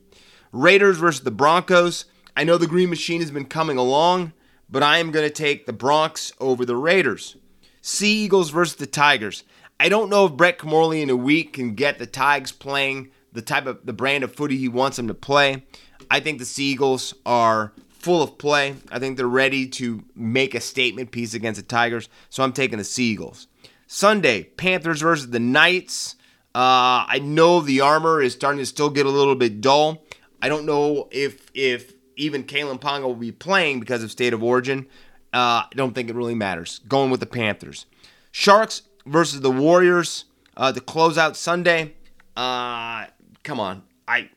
[0.51, 2.05] Raiders versus the Broncos.
[2.37, 4.33] I know the Green Machine has been coming along,
[4.69, 7.35] but I am going to take the Bronx over the Raiders.
[7.81, 9.43] Sea Eagles versus the Tigers.
[9.79, 13.41] I don't know if Brett Kimmorley in a week can get the Tigers playing the
[13.41, 15.63] type of the brand of footy he wants them to play.
[16.11, 18.75] I think the Seagulls are full of play.
[18.91, 22.77] I think they're ready to make a statement piece against the Tigers, so I'm taking
[22.77, 23.47] the Seagulls.
[23.87, 26.15] Sunday, Panthers versus the Knights.
[26.55, 30.03] Uh, I know the armor is starting to still get a little bit dull.
[30.41, 34.43] I don't know if if even Kalyn Ponga will be playing because of state of
[34.43, 34.87] origin.
[35.31, 36.79] Uh, I don't think it really matters.
[36.87, 37.85] Going with the Panthers.
[38.31, 40.25] Sharks versus the Warriors
[40.57, 41.93] uh, to close out Sunday.
[42.35, 43.05] Uh,
[43.43, 44.29] come on, I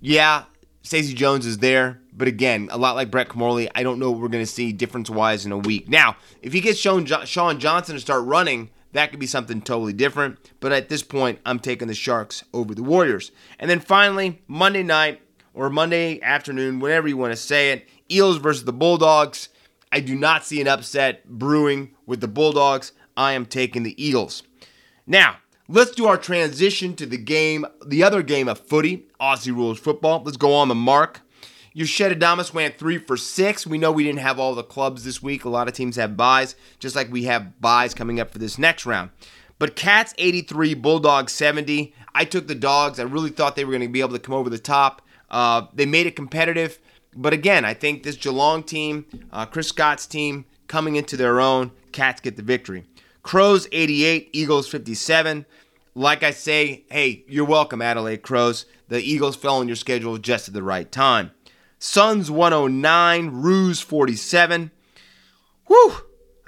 [0.00, 0.44] yeah,
[0.82, 4.20] Stacey Jones is there, but again, a lot like Brett Kimmorley, I don't know what
[4.20, 5.88] we're going to see difference wise in a week.
[5.88, 9.92] Now, if he gets Shaun, Shaun Johnson to start running that could be something totally
[9.92, 10.38] different.
[10.60, 13.30] But at this point, I'm taking the Sharks over the Warriors.
[13.58, 15.20] And then finally, Monday night
[15.54, 19.48] or Monday afternoon, whatever you want to say it, Eels versus the Bulldogs.
[19.92, 22.92] I do not see an upset brewing with the Bulldogs.
[23.18, 24.44] I am taking the Eagles.
[25.06, 25.38] Now,
[25.68, 30.22] let's do our transition to the game, the other game of footy, Aussie rules football.
[30.24, 31.22] Let's go on the mark.
[31.74, 33.66] Your Adamas went three for six.
[33.66, 35.44] We know we didn't have all the clubs this week.
[35.44, 38.56] A lot of teams have buys, just like we have buys coming up for this
[38.56, 39.10] next round.
[39.58, 41.92] But Cats 83, Bulldogs 70.
[42.14, 43.00] I took the dogs.
[43.00, 45.02] I really thought they were going to be able to come over the top.
[45.30, 46.78] Uh, they made it competitive.
[47.16, 51.72] But again, I think this Geelong team, uh, Chris Scott's team, coming into their own,
[51.92, 52.84] Cats get the victory.
[53.22, 55.46] Crows 88, Eagles 57.
[55.94, 58.66] Like I say, hey, you're welcome, Adelaide Crows.
[58.88, 61.32] The Eagles fell on your schedule just at the right time.
[61.78, 64.70] Suns 109, Roos 47.
[65.66, 65.94] Whew!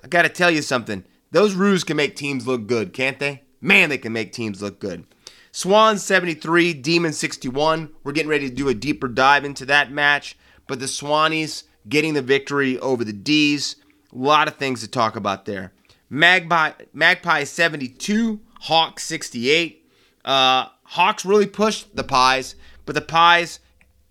[0.02, 1.04] I got to tell you something.
[1.30, 3.42] Those Roos can make teams look good, can't they?
[3.60, 5.04] Man, they can make teams look good.
[5.52, 7.90] Swans 73, Demon 61.
[8.02, 12.14] We're getting ready to do a deeper dive into that match, but the Swannies getting
[12.14, 13.76] the victory over the D's.
[14.12, 15.72] A lot of things to talk about there.
[16.10, 19.88] Magpie, Magpie 72, Hawks 68.
[20.24, 23.60] Uh, Hawks really pushed the Pies, but the Pies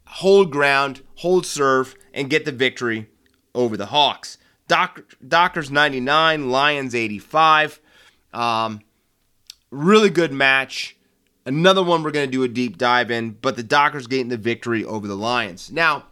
[0.08, 3.08] hold ground, hold serve, and get the victory
[3.54, 4.38] over the Hawks.
[4.68, 7.82] Doc, Dockers 99, Lions 85.
[8.34, 8.82] Um,
[9.70, 10.96] really good match.
[11.46, 14.38] Another one we're going to do a deep dive in, but the Dockers getting the
[14.38, 15.72] victory over the Lions.
[15.72, 16.06] Now,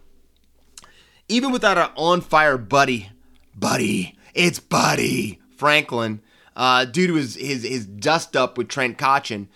[1.29, 3.11] even without an on fire buddy,
[3.55, 6.21] buddy, it's buddy Franklin,
[6.55, 9.47] uh, due to his, his, his dust up with Trent Cotchin,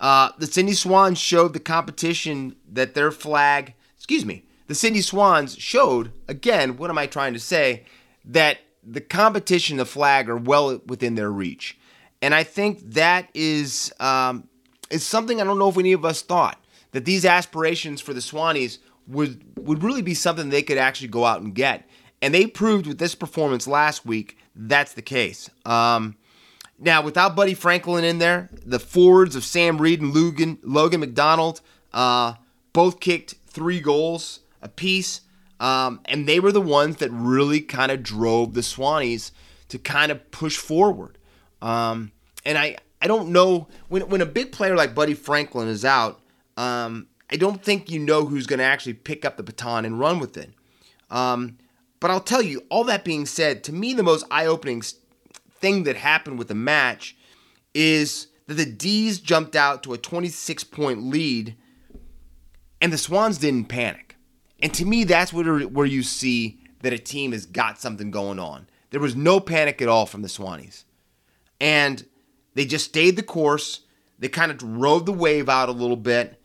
[0.00, 5.58] uh, the Sydney Swans showed the competition that their flag, excuse me, the Sydney Swans
[5.58, 7.84] showed, again, what am I trying to say?
[8.24, 11.78] that the competition, the flag, are well within their reach.
[12.22, 14.48] And I think that is um,
[14.90, 18.20] is something I don't know if any of us thought that these aspirations for the
[18.20, 21.88] Swannies would would really be something they could actually go out and get.
[22.22, 25.50] And they proved with this performance last week that's the case.
[25.64, 26.16] Um,
[26.78, 31.60] now, without Buddy Franklin in there, the forwards of Sam Reid and Logan, Logan McDonald
[31.92, 32.34] uh,
[32.72, 35.20] both kicked three goals apiece.
[35.58, 39.30] Um, and they were the ones that really kind of drove the Swannies
[39.68, 41.18] to kind of push forward.
[41.60, 42.12] Um,
[42.46, 46.20] and I, I don't know when, when a big player like Buddy Franklin is out,
[46.56, 50.00] um, I don't think you know who's going to actually pick up the baton and
[50.00, 50.50] run with it.
[51.10, 51.58] Um,
[52.00, 54.82] but I'll tell you, all that being said, to me, the most eye opening
[55.52, 57.16] thing that happened with the match
[57.74, 61.54] is that the D's jumped out to a 26 point lead
[62.80, 64.16] and the Swans didn't panic.
[64.62, 68.38] And to me, that's where, where you see that a team has got something going
[68.38, 68.66] on.
[68.90, 70.84] There was no panic at all from the Swannies.
[71.60, 72.04] And
[72.54, 73.82] they just stayed the course.
[74.18, 76.40] They kind of rode the wave out a little bit.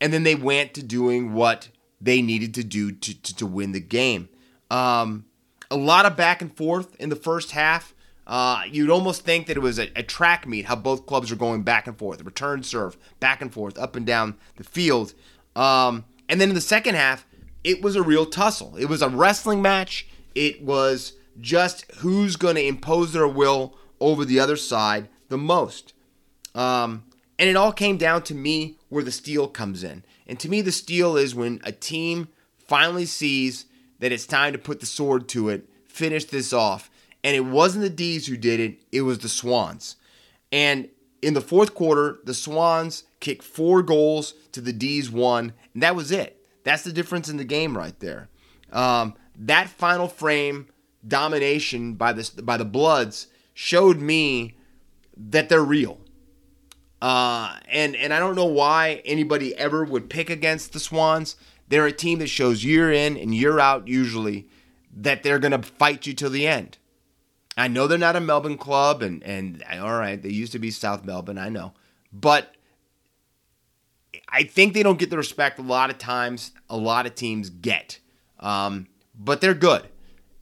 [0.00, 1.68] And then they went to doing what
[2.00, 4.29] they needed to do to, to, to win the game.
[4.70, 5.24] Um,
[5.70, 7.94] a lot of back and forth in the first half.
[8.26, 11.36] Uh, you'd almost think that it was a, a, track meet, how both clubs are
[11.36, 15.14] going back and forth, return serve, back and forth, up and down the field.
[15.56, 17.26] Um, and then in the second half,
[17.64, 18.76] it was a real tussle.
[18.76, 20.06] It was a wrestling match.
[20.34, 25.92] It was just who's going to impose their will over the other side the most.
[26.54, 27.04] Um,
[27.38, 30.04] and it all came down to me where the steal comes in.
[30.26, 33.66] And to me, the steal is when a team finally sees
[34.00, 36.90] that it's time to put the sword to it, finish this off.
[37.22, 39.96] And it wasn't the D's who did it, it was the Swans.
[40.50, 40.88] And
[41.22, 45.94] in the fourth quarter, the Swans kicked four goals to the D's one, and that
[45.94, 46.44] was it.
[46.64, 48.28] That's the difference in the game right there.
[48.72, 50.68] Um, that final frame
[51.06, 54.56] domination by the by the Bloods showed me
[55.16, 55.98] that they're real.
[57.00, 61.36] Uh, and and I don't know why anybody ever would pick against the Swans.
[61.70, 64.48] They're a team that shows year in and year out usually
[64.94, 66.76] that they're going to fight you till the end.
[67.56, 70.70] I know they're not a Melbourne club, and and all right, they used to be
[70.70, 71.38] South Melbourne.
[71.38, 71.72] I know,
[72.12, 72.54] but
[74.28, 77.50] I think they don't get the respect a lot of times a lot of teams
[77.50, 77.98] get.
[78.38, 79.88] Um, but they're good.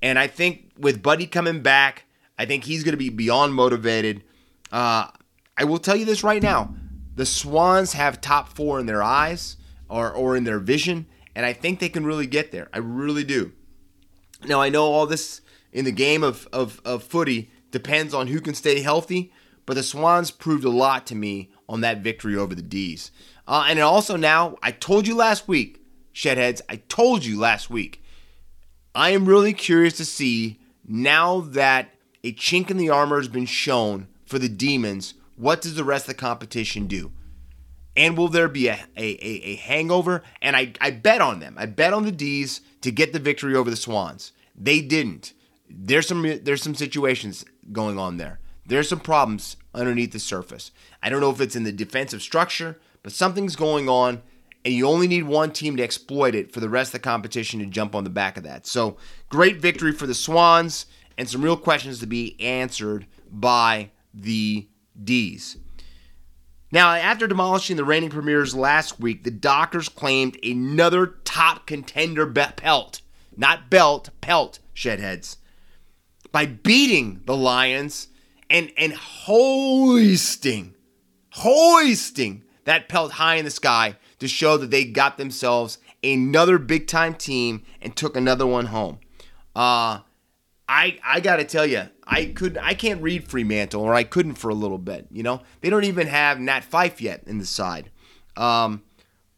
[0.03, 2.05] And I think with Buddy coming back,
[2.39, 4.23] I think he's going to be beyond motivated.
[4.71, 5.09] Uh,
[5.57, 6.75] I will tell you this right now
[7.17, 9.57] the Swans have top four in their eyes
[9.89, 11.07] or, or in their vision,
[11.39, 12.69] and I think they can really get there.
[12.73, 13.53] I really do.
[14.45, 15.41] Now, I know all this
[15.73, 19.33] in the game of, of, of footy depends on who can stay healthy,
[19.65, 23.13] but the Swans proved a lot to me on that victory over the D's.
[23.47, 25.81] Uh, and also now, I told you last week,
[26.13, 28.03] Shedheads, I told you last week,
[28.93, 33.47] I am really curious to see now that a chink in the armor has been
[33.47, 37.13] shown for the Demons, what does the rest of the competition do?
[37.99, 40.23] And will there be a, a, a, a hangover?
[40.41, 41.57] And I, I bet on them.
[41.59, 44.33] I bet on the D's to get the victory over the Swans.
[44.57, 45.35] They didn't.
[45.69, 48.41] There's some there's some situations going on there.
[48.65, 50.71] There's some problems underneath the surface.
[51.03, 54.23] I don't know if it's in the defensive structure but something's going on,
[54.65, 57.61] and you only need one team to exploit it for the rest of the competition
[57.61, 58.67] to jump on the back of that.
[58.67, 58.97] So,
[59.29, 60.87] great victory for the Swans,
[61.17, 64.69] and some real questions to be answered by the
[65.03, 65.57] D's.
[66.71, 73.01] Now, after demolishing the reigning premiers last week, the Dockers claimed another top contender pelt,
[73.37, 75.37] not belt, pelt, shedheads,
[76.31, 78.09] by beating the Lions
[78.51, 80.75] and and hoisting,
[81.31, 86.87] hoisting that pelt high in the sky to show that they got themselves another big
[86.87, 88.99] time team and took another one home.
[89.57, 90.01] Uh,
[90.69, 94.51] I I gotta tell you, I could I can't read Fremantle, or I couldn't for
[94.51, 95.07] a little bit.
[95.11, 97.91] You know, they don't even have Nat Fyfe yet in the side.
[98.37, 98.83] Um,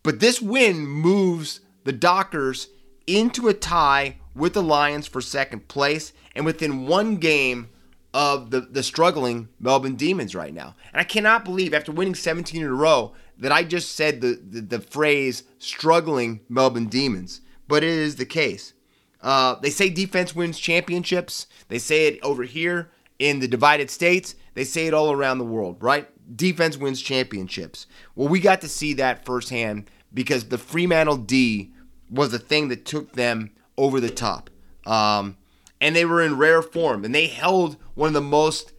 [0.02, 2.68] but this win moves the Dockers
[3.06, 7.68] into a tie with the Lions for second place, and within one game
[8.12, 10.74] of the, the struggling Melbourne Demons right now.
[10.92, 14.40] And I cannot believe after winning 17 in a row that I just said the,
[14.42, 18.74] the, the phrase struggling Melbourne Demons, but it is the case.
[19.22, 21.46] Uh, they say defense wins championships.
[21.68, 24.34] They say it over here in the divided states.
[24.54, 26.08] They say it all around the world, right?
[26.36, 27.86] Defense wins championships.
[28.14, 31.72] Well, we got to see that firsthand because the Fremantle D
[32.10, 34.50] was the thing that took them over the top.
[34.86, 35.36] Um,
[35.80, 38.72] and they were in rare form, and they held one of the most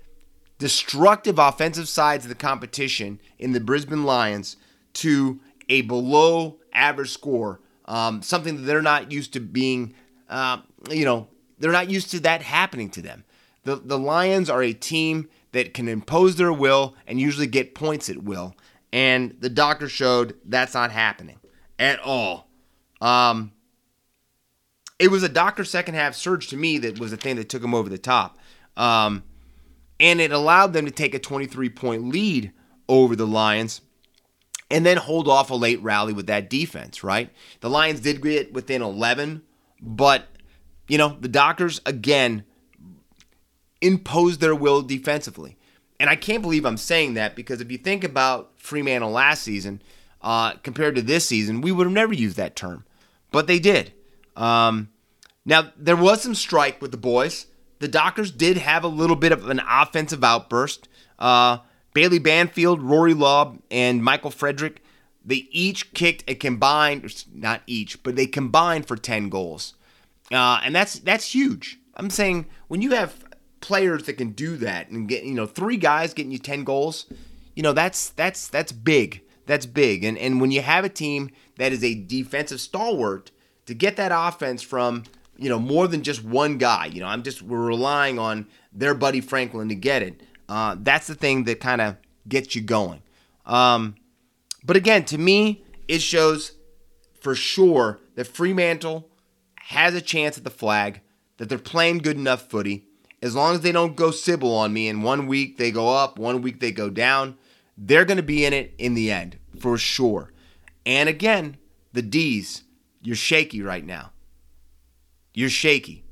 [0.60, 4.58] destructive offensive sides of the competition in the Brisbane Lions
[4.94, 5.40] to
[5.70, 9.96] a below average score, um, something that they're not used to being,
[10.32, 11.28] uh, you know,
[11.60, 13.24] they're not used to that happening to them.
[13.64, 18.10] The, the Lions are a team that can impose their will and usually get points
[18.10, 18.56] at will.
[18.92, 21.40] And the doctor showed that's not happening
[21.78, 22.50] at all.
[23.00, 23.52] Um,
[24.98, 27.64] it was a doctor second half surge to me that was the thing that took
[27.64, 28.40] him over the top.
[28.78, 29.24] Um,
[30.00, 32.54] and it allowed them to take a 23 point lead
[32.88, 33.82] over the Lions
[34.70, 37.30] and then hold off a late rally with that defense, right?
[37.60, 39.44] The Lions did get within 11,
[39.82, 40.28] but,
[40.88, 42.44] you know, the Dockers, again,
[43.82, 45.58] imposed their will defensively.
[46.00, 49.82] And I can't believe I'm saying that because if you think about Fremantle last season
[50.22, 52.86] uh, compared to this season, we would have never used that term.
[53.32, 53.94] But they did.
[54.36, 54.90] Um,
[55.46, 57.48] now, there was some strike with the boys.
[57.80, 60.88] The Dockers did have a little bit of an offensive outburst.
[61.18, 61.60] Uh,
[61.94, 64.81] Bailey Banfield, Rory Lobb, and Michael Frederick,
[65.24, 69.76] they each kicked a combined, not each, but they combined for 10 goals.
[70.32, 71.80] Uh, and that's that's huge.
[71.96, 73.26] I'm saying when you have
[73.60, 77.06] players that can do that and get, you know, three guys getting you 10 goals,
[77.56, 79.22] you know, that's that's that's big.
[79.46, 80.04] That's big.
[80.04, 83.32] And and when you have a team that is a defensive stalwart,
[83.66, 85.04] to get that offense from
[85.38, 86.86] you know more than just one guy.
[86.86, 90.22] You know, I'm just we're relying on their buddy Franklin to get it.
[90.50, 91.96] Uh, that's the thing that kind of
[92.28, 93.02] gets you going.
[93.46, 93.96] Um,
[94.64, 96.54] but again, to me, it shows
[97.20, 99.10] for sure that Fremantle
[99.60, 101.02] has a chance at the flag.
[101.38, 102.86] That they're playing good enough footy.
[103.22, 106.20] As long as they don't go Sybil on me, and one week they go up,
[106.20, 107.38] one week they go down,
[107.78, 110.32] they're going to be in it in the end for sure.
[110.86, 111.58] And again,
[111.94, 112.64] the D's
[113.02, 114.12] you're shaky right now.
[115.34, 116.04] You're shaky.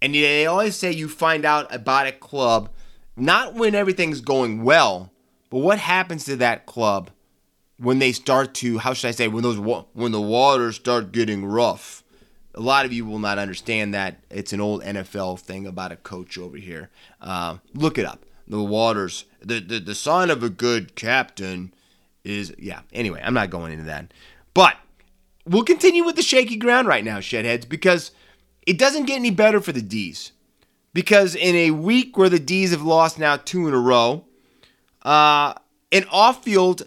[0.00, 2.70] And they always say you find out about a club
[3.16, 5.12] not when everything's going well,
[5.50, 7.10] but what happens to that club
[7.78, 9.58] when they start to how should I say when those
[9.92, 12.02] when the waters start getting rough.
[12.56, 15.96] A lot of you will not understand that it's an old NFL thing about a
[15.96, 16.88] coach over here.
[17.20, 18.24] Uh, look it up.
[18.46, 21.74] The waters, the, the the sign of a good captain
[22.22, 22.80] is yeah.
[22.92, 24.12] Anyway, I'm not going into that,
[24.52, 24.76] but
[25.46, 28.12] we'll continue with the shaky ground right now, Shedheads, because
[28.66, 30.32] it doesn't get any better for the D's.
[30.92, 34.24] Because in a week where the D's have lost now two in a row,
[35.02, 35.54] uh,
[35.90, 36.86] an off field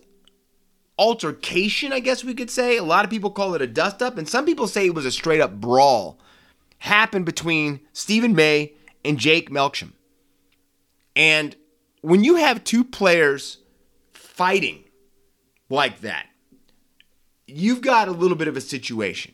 [0.98, 4.18] altercation, I guess we could say, a lot of people call it a dust up,
[4.18, 6.20] and some people say it was a straight up brawl,
[6.80, 8.74] happened between Steven May
[9.04, 9.94] and Jake Melksham.
[11.16, 11.56] And
[12.02, 13.60] when you have two players
[14.14, 14.84] fighting
[15.70, 16.28] like that,
[17.48, 19.34] you've got a little bit of a situation.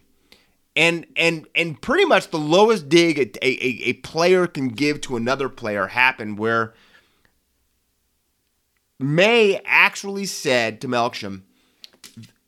[0.76, 5.16] And and and pretty much the lowest dig a, a, a player can give to
[5.16, 6.74] another player happened where
[9.00, 11.44] May actually said to Melksham,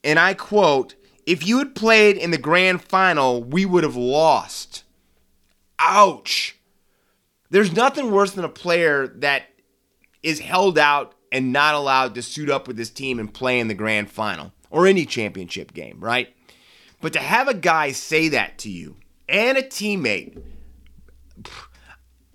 [0.05, 0.95] and I quote,
[1.25, 4.83] if you had played in the grand final, we would have lost.
[5.79, 6.55] Ouch.
[7.49, 9.43] There's nothing worse than a player that
[10.21, 13.67] is held out and not allowed to suit up with his team and play in
[13.67, 16.33] the grand final or any championship game, right?
[17.01, 18.97] But to have a guy say that to you
[19.27, 20.39] and a teammate,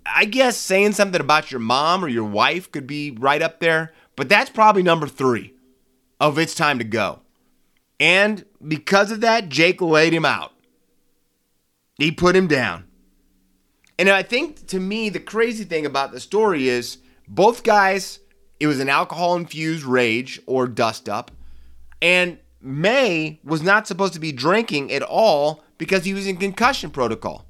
[0.05, 3.93] I guess saying something about your mom or your wife could be right up there,
[4.17, 5.53] but that's probably number three
[6.19, 7.21] of it's time to go.
[8.01, 10.53] And because of that, Jake laid him out.
[11.97, 12.85] He put him down.
[13.99, 16.97] And I think to me, the crazy thing about the story is
[17.27, 18.19] both guys
[18.59, 21.31] It was an alcohol infused rage or dust up.
[22.01, 26.89] And May was not supposed to be drinking at all because he was in concussion
[26.89, 27.45] protocol.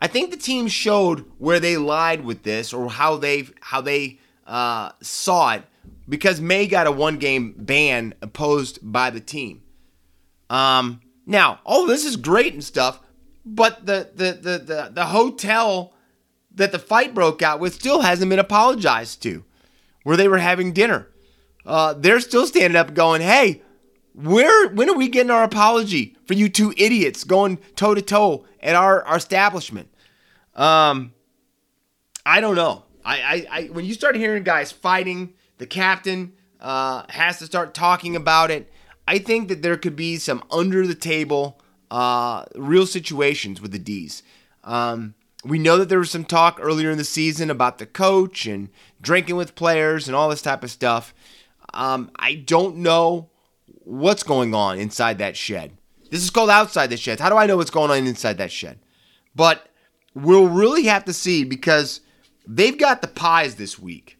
[0.00, 4.18] I think the team showed where they lied with this or how they how they
[4.46, 5.64] uh, saw it
[6.08, 9.62] because May got a one game ban imposed by the team.
[10.50, 13.00] Um, now, all this is great and stuff,
[13.44, 15.94] but the the the the, the hotel
[16.54, 19.44] that the fight broke out with still hasn't been apologized to,
[20.02, 21.08] where they were having dinner.
[21.64, 23.62] Uh, they're still standing up going, "Hey,
[24.14, 28.44] where when are we getting our apology for you two idiots going toe to toe
[28.60, 29.88] at our, our establishment?
[30.54, 31.14] Um,
[32.26, 32.84] I don't know.
[33.04, 37.72] I, I, I when you start hearing guys fighting, the captain uh, has to start
[37.72, 38.68] talking about it.
[39.06, 43.78] I think that there could be some under the table uh, real situations with the
[43.78, 44.24] D's.
[44.64, 48.44] Um, we know that there was some talk earlier in the season about the coach
[48.44, 51.14] and drinking with players and all this type of stuff.
[51.72, 53.30] Um, I don't know
[53.84, 55.76] what's going on inside that shed.
[56.10, 57.20] This is called outside the shed.
[57.20, 58.80] How do I know what's going on inside that shed?
[59.32, 59.68] But
[60.12, 62.00] we'll really have to see because
[62.48, 64.18] they've got the pies this week.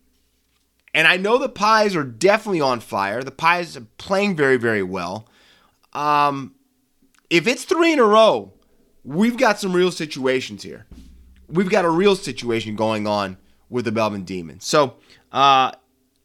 [0.95, 3.23] And I know the pies are definitely on fire.
[3.23, 5.27] The pies are playing very, very well.
[5.93, 6.55] Um,
[7.31, 8.53] if it's three in a row,
[9.05, 10.87] we've got some real situations here.
[11.49, 13.39] We've got a real situation going on
[13.71, 14.67] with the Belleville Demons.
[14.67, 14.97] So,
[15.33, 15.73] uh,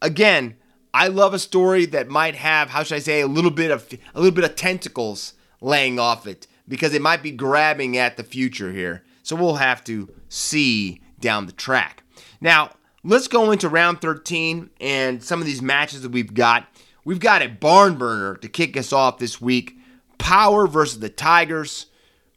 [0.01, 0.57] again,
[0.93, 3.87] I love a story that might have, how should I say, a little bit of
[4.13, 8.23] a little bit of tentacles laying off it because it might be grabbing at the
[8.23, 9.03] future here.
[9.23, 12.03] So we'll have to see down the track.
[12.41, 12.71] Now,
[13.07, 16.67] let's go into round 13 and some of these matches that we've got.
[17.05, 19.77] We've got a barn burner to kick us off this week.
[20.17, 21.87] Power versus the Tigers.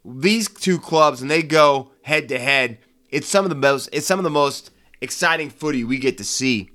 [0.04, 2.78] These two clubs, and they go head to head.
[3.10, 6.24] It's some of the most it's some of the most exciting footy we get to
[6.24, 6.70] see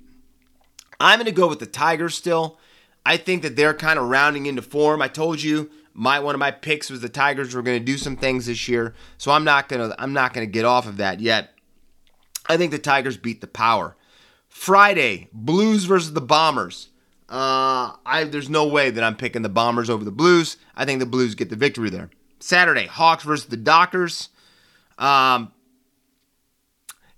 [1.00, 2.58] I'm going to go with the Tigers still.
[3.04, 5.02] I think that they're kind of rounding into form.
[5.02, 7.98] I told you my one of my picks was the Tigers were going to do
[7.98, 10.86] some things this year, so I'm not going to I'm not going to get off
[10.86, 11.50] of that yet.
[12.48, 13.96] I think the Tigers beat the Power.
[14.48, 16.88] Friday, Blues versus the Bombers.
[17.28, 20.56] Uh, I there's no way that I'm picking the Bombers over the Blues.
[20.76, 22.10] I think the Blues get the victory there.
[22.38, 24.28] Saturday, Hawks versus the Dockers.
[24.98, 25.52] Um,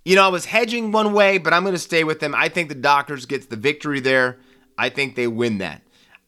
[0.04, 2.34] you know, I was hedging one way, but I'm going to stay with them.
[2.34, 4.38] I think the Dockers gets the victory there.
[4.78, 5.82] I think they win that.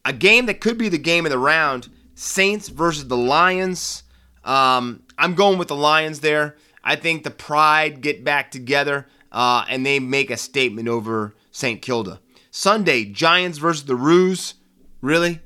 [0.04, 4.02] A game that could be the game of the round: Saints versus the Lions.
[4.44, 6.56] Um, I'm going with the Lions there.
[6.82, 11.80] I think the Pride get back together uh, and they make a statement over St.
[11.80, 12.20] Kilda.
[12.50, 14.54] Sunday, Giants versus the Roos.
[15.00, 15.40] Really?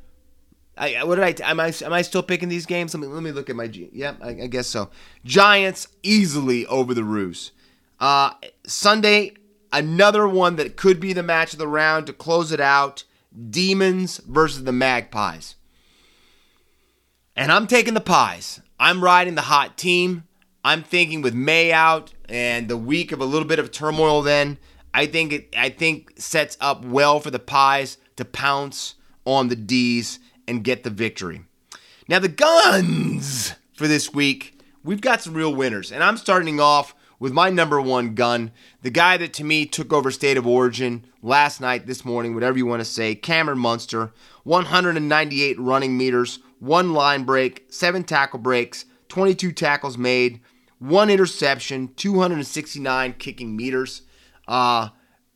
[0.77, 1.51] I, what did I?
[1.51, 2.95] Am I am I still picking these games?
[2.95, 3.71] Let me let me look at my.
[3.73, 4.91] Yeah, I, I guess so.
[5.25, 7.53] Giants easily over the Roos.
[8.01, 8.33] Uh,
[8.67, 9.35] Sunday,
[9.73, 13.05] another one that could be the match of the round to close it out
[13.51, 15.55] Demons versus the Magpies.
[17.37, 18.61] And I'm taking the Pies.
[18.79, 20.25] I'm riding the hot team.
[20.65, 24.59] I'm thinking with May out and the week of a little bit of turmoil then,
[24.95, 28.95] I think it I think sets up well for the Pies to pounce
[29.27, 31.43] on the D's and get the victory.
[32.09, 35.93] Now the guns for this week, we've got some real winners.
[35.93, 38.51] And I'm starting off with my number one gun,
[38.83, 42.59] the guy that to me took over State of Origin last night, this morning, whatever
[42.59, 44.13] you want to say, Cameron Munster,
[44.43, 50.41] 198 running meters, one line break, seven tackle breaks, 22 tackles made,
[50.85, 54.03] one interception, 269 kicking meters.
[54.47, 54.89] Uh,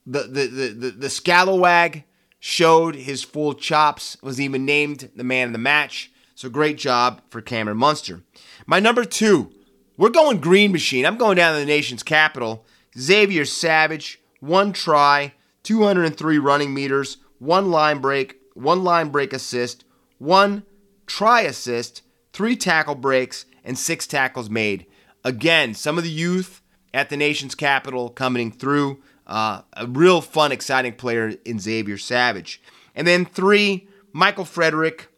[0.06, 2.04] the, the, the, the, the Scalawag
[2.38, 6.12] showed his full chops, was even named the man of the match.
[6.34, 8.22] So great job for Cameron Munster.
[8.66, 9.50] My number two,
[9.96, 11.04] we're going green machine.
[11.04, 12.64] I'm going down to the nation's capital.
[12.96, 15.32] Xavier Savage, one try,
[15.62, 19.84] 203 running meters, one line break, one line break assist,
[20.18, 20.64] one
[21.06, 24.86] try assist, three tackle breaks, and six tackles made.
[25.28, 26.62] Again, some of the youth
[26.94, 29.02] at the nation's capital coming through.
[29.26, 32.62] Uh, a real fun, exciting player in Xavier Savage.
[32.94, 35.08] And then three, Michael Frederick,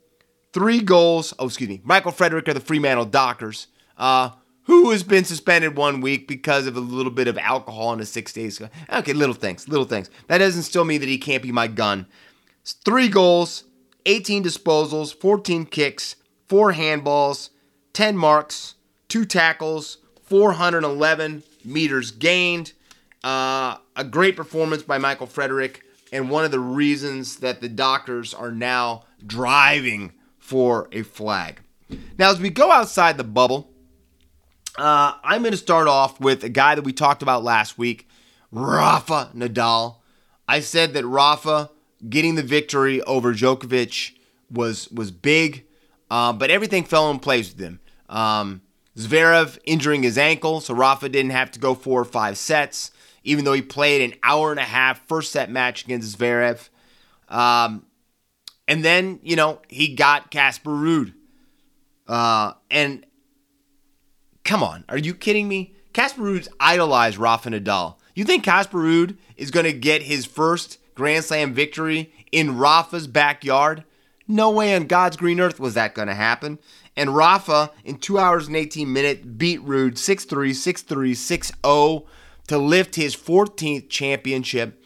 [0.52, 1.32] three goals.
[1.38, 3.68] Oh, excuse me, Michael Frederick of the Fremantle Dockers.
[3.96, 4.30] Uh,
[4.64, 8.08] who has been suspended one week because of a little bit of alcohol in his
[8.08, 8.60] six days.
[8.92, 10.10] Okay, little things, little things.
[10.26, 12.06] That doesn't still mean that he can't be my gun.
[12.84, 13.62] Three goals,
[14.06, 16.16] 18 disposals, 14 kicks,
[16.48, 17.50] four handballs,
[17.92, 18.74] 10 marks,
[19.08, 19.98] two tackles,
[20.30, 22.72] 411 meters gained.
[23.22, 28.32] Uh, a great performance by Michael Frederick, and one of the reasons that the Dockers
[28.32, 31.60] are now driving for a flag.
[32.16, 33.70] Now, as we go outside the bubble,
[34.78, 38.08] uh, I'm going to start off with a guy that we talked about last week,
[38.50, 39.96] Rafa Nadal.
[40.48, 41.70] I said that Rafa
[42.08, 44.12] getting the victory over Djokovic
[44.50, 45.66] was was big,
[46.10, 47.80] uh, but everything fell in place with him.
[48.08, 48.62] Um,
[48.96, 52.90] Zverev injuring his ankle, so Rafa didn't have to go four or five sets,
[53.22, 56.68] even though he played an hour and a half first set match against Zverev.
[57.28, 57.86] Um,
[58.66, 61.14] and then, you know, he got Casper Ruud.
[62.08, 63.06] Uh, and
[64.44, 65.74] come on, are you kidding me?
[65.92, 67.96] Casper Ruud's idolized Rafa Nadal.
[68.14, 73.06] You think Casper Ruud is going to get his first Grand Slam victory in Rafa's
[73.06, 73.84] backyard?
[74.28, 76.58] No way on God's green earth was that going to happen.
[76.96, 81.52] And Rafa, in 2 hours and 18 minutes, beat Ruud 6 3, 6 3, 6
[81.64, 82.06] 0
[82.48, 84.82] to lift his 14th championship.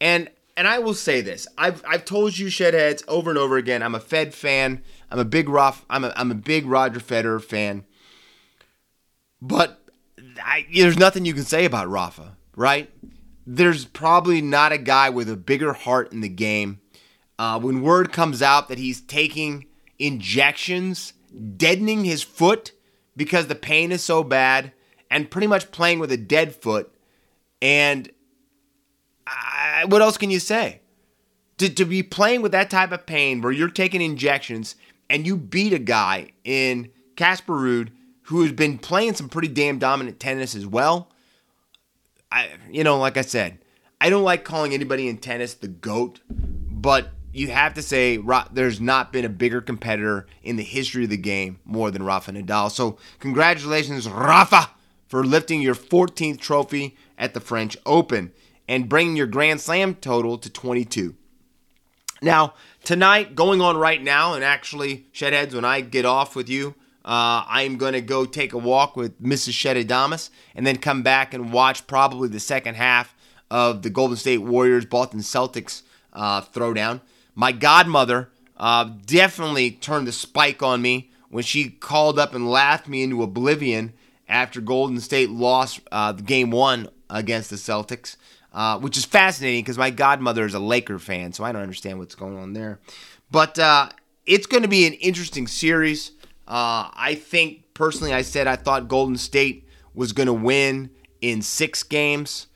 [0.00, 3.82] And and I will say this I've, I've told you, Shedheads, over and over again.
[3.82, 4.82] I'm a Fed fan.
[5.10, 5.84] I'm a big Rough.
[5.88, 7.84] I'm a, I'm a big Roger Federer fan.
[9.40, 9.80] But
[10.44, 12.90] I, there's nothing you can say about Rafa, right?
[13.46, 16.80] There's probably not a guy with a bigger heart in the game.
[17.38, 19.66] Uh, when word comes out that he's taking
[19.98, 21.12] injections,
[21.56, 22.72] deadening his foot
[23.16, 24.72] because the pain is so bad,
[25.10, 26.94] and pretty much playing with a dead foot,
[27.60, 28.10] and
[29.26, 30.80] I, what else can you say?
[31.58, 34.76] To, to be playing with that type of pain where you're taking injections
[35.10, 37.90] and you beat a guy in Casper Ruud
[38.22, 41.10] who has been playing some pretty damn dominant tennis as well.
[42.30, 43.58] I, you know, like I said,
[44.00, 48.18] I don't like calling anybody in tennis the GOAT, but you have to say
[48.50, 52.32] there's not been a bigger competitor in the history of the game more than Rafa
[52.32, 52.70] Nadal.
[52.70, 54.70] So, congratulations, Rafa,
[55.06, 58.32] for lifting your 14th trophy at the French Open
[58.66, 61.14] and bringing your Grand Slam total to 22.
[62.20, 66.74] Now, tonight, going on right now, and actually, Shedheads, when I get off with you,
[67.04, 69.52] uh, I'm going to go take a walk with Mrs.
[69.52, 73.14] Shedadamas and then come back and watch probably the second half
[73.50, 75.82] of the Golden State Warriors Boston Celtics
[76.12, 77.00] uh, throwdown.
[77.38, 82.88] My godmother uh, definitely turned the spike on me when she called up and laughed
[82.88, 83.92] me into oblivion
[84.28, 88.16] after Golden State lost uh, game one against the Celtics,
[88.52, 92.00] uh, which is fascinating because my godmother is a Laker fan, so I don't understand
[92.00, 92.80] what's going on there.
[93.30, 93.90] But uh,
[94.26, 96.10] it's going to be an interesting series.
[96.48, 101.42] Uh, I think personally, I said I thought Golden State was going to win in
[101.42, 102.48] six games.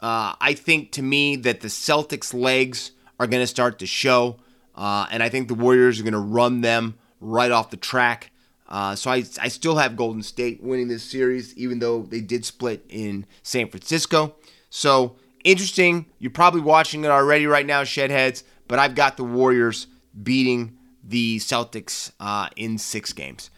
[0.00, 4.36] Uh, I think to me that the Celtics' legs are going to start to show,
[4.74, 8.30] uh, and I think the Warriors are going to run them right off the track.
[8.68, 12.44] Uh, so I, I still have Golden State winning this series, even though they did
[12.44, 14.36] split in San Francisco.
[14.70, 16.06] So interesting.
[16.18, 19.86] You're probably watching it already right now, Shedheads, but I've got the Warriors
[20.22, 23.50] beating the Celtics uh, in six games.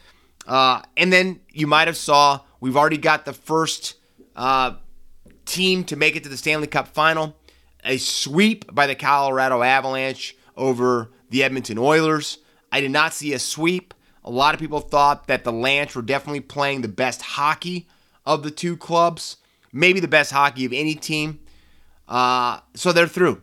[0.46, 3.94] Uh, and then you might have saw we've already got the first
[4.34, 4.72] uh,
[5.44, 7.36] team to make it to the Stanley Cup final.
[7.86, 12.38] A sweep by the Colorado Avalanche over the Edmonton Oilers.
[12.72, 13.94] I did not see a sweep.
[14.24, 17.86] A lot of people thought that the Lanch were definitely playing the best hockey
[18.24, 19.36] of the two clubs,
[19.72, 21.38] maybe the best hockey of any team.
[22.08, 23.42] Uh, so they're through.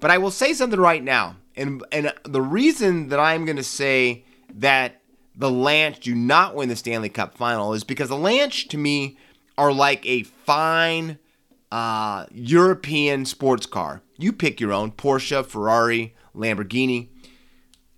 [0.00, 1.36] But I will say something right now.
[1.56, 4.24] And and the reason that I'm going to say
[4.54, 5.00] that
[5.34, 9.18] the Lanch do not win the Stanley Cup final is because the Lanch to me
[9.56, 11.18] are like a fine
[11.70, 14.02] uh, European sports car.
[14.16, 17.08] You pick your own Porsche, Ferrari, Lamborghini.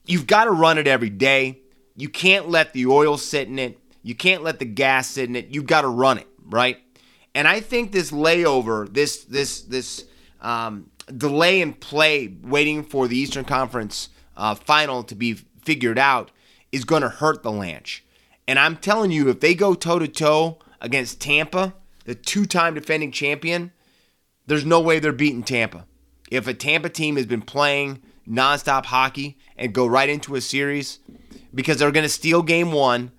[0.06, 1.60] You've got to run it every day.
[1.96, 3.78] You can't let the oil sit in it.
[4.02, 5.48] You can't let the gas sit in it.
[5.50, 6.78] You've got to run it, right?
[7.34, 10.04] And I think this layover, this this this
[10.40, 16.30] um, delay in play, waiting for the Eastern Conference uh, final to be figured out,
[16.72, 18.00] is going to hurt the Lanch.
[18.48, 21.74] And I'm telling you, if they go toe to toe against Tampa,
[22.04, 23.72] the two time defending champion,
[24.46, 25.86] there's no way they're beating Tampa.
[26.30, 31.00] If a Tampa team has been playing nonstop hockey and go right into a series,
[31.54, 33.12] because they're going to steal game one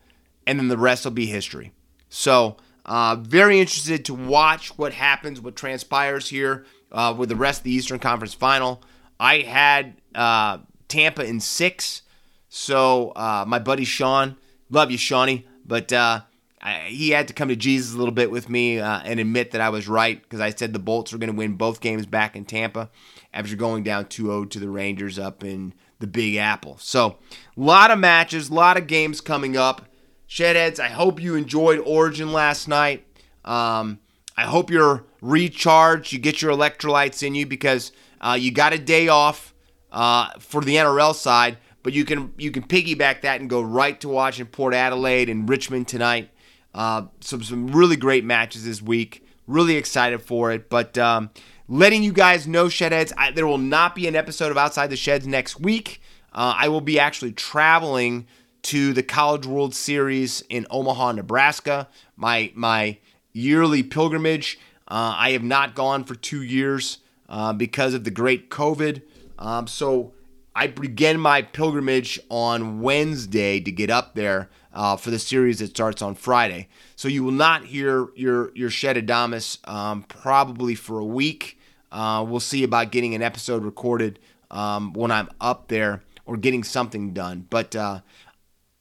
[0.47, 1.71] and then the rest will be history.
[2.09, 7.59] So, uh, very interested to watch what happens, what transpires here uh, with the rest
[7.59, 8.83] of the Eastern Conference Final.
[9.19, 12.01] I had uh, Tampa in six.
[12.49, 14.35] So uh, my buddy Sean,
[14.69, 16.21] love you, Shawnee, but uh,
[16.61, 19.51] I, he had to come to Jesus a little bit with me uh, and admit
[19.51, 22.05] that I was right because I said the Bolts were going to win both games
[22.05, 22.89] back in Tampa
[23.33, 26.77] after going down 2-0 to the Rangers up in the Big Apple.
[26.79, 27.17] So
[27.57, 29.87] a lot of matches, a lot of games coming up.
[30.29, 33.05] Shedheads, I hope you enjoyed Origin last night.
[33.43, 33.99] Um,
[34.37, 37.91] I hope you're recharged, you get your electrolytes in you because
[38.21, 39.53] uh, you got a day off
[39.91, 43.99] uh, for the NRL side, but you can you can piggyback that and go right
[44.01, 46.30] to watching Port Adelaide and Richmond tonight.
[46.73, 49.25] Uh, some some really great matches this week.
[49.47, 51.29] Really excited for it, but um,
[51.67, 54.95] letting you guys know, Shedheads, I, there will not be an episode of Outside the
[54.95, 56.01] Sheds next week.
[56.33, 58.27] Uh, I will be actually traveling
[58.63, 61.89] to the College World Series in Omaha, Nebraska.
[62.15, 62.97] My my
[63.33, 64.59] yearly pilgrimage.
[64.87, 66.99] Uh, I have not gone for two years
[67.29, 69.01] uh, because of the great COVID.
[69.39, 70.13] Um, so
[70.53, 75.67] I begin my pilgrimage on Wednesday to get up there uh, for the series that
[75.67, 76.67] starts on Friday.
[76.95, 81.57] So you will not hear your your Shedadamas um, probably for a week.
[81.91, 86.63] Uh, we'll see about getting an episode recorded um, when I'm up there or getting
[86.63, 87.47] something done.
[87.49, 88.01] But uh,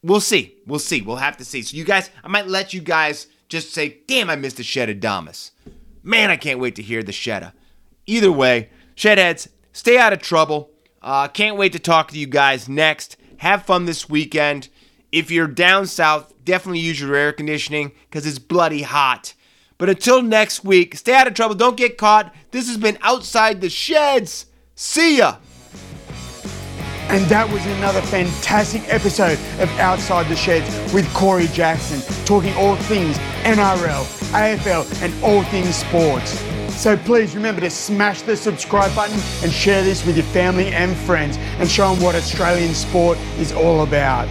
[0.03, 0.57] we'll see.
[0.67, 1.03] We'll see.
[1.03, 1.63] We'll have to see.
[1.63, 5.53] So you guys, I might let you guys just say, "Damn, I missed the Shedadamas."
[6.03, 7.53] Man, I can't wait to hear the Shedda.
[8.07, 10.71] Either way, Shedheads, stay out of trouble.
[11.03, 13.17] Uh, can't wait to talk to you guys next.
[13.39, 14.69] Have fun this weekend.
[15.13, 19.35] If you're down south, definitely use your air conditioning because it's bloody hot.
[19.79, 21.55] But until next week, stay out of trouble.
[21.55, 22.35] Don't get caught.
[22.51, 24.47] This has been Outside the Sheds.
[24.75, 25.37] See ya.
[27.09, 32.77] And that was another fantastic episode of Outside the Sheds with Corey Jackson, talking all
[32.77, 36.41] things NRL, AFL, and all things sports.
[36.71, 40.97] So please remember to smash the subscribe button and share this with your family and
[40.97, 44.29] friends and show them what Australian sport is all about.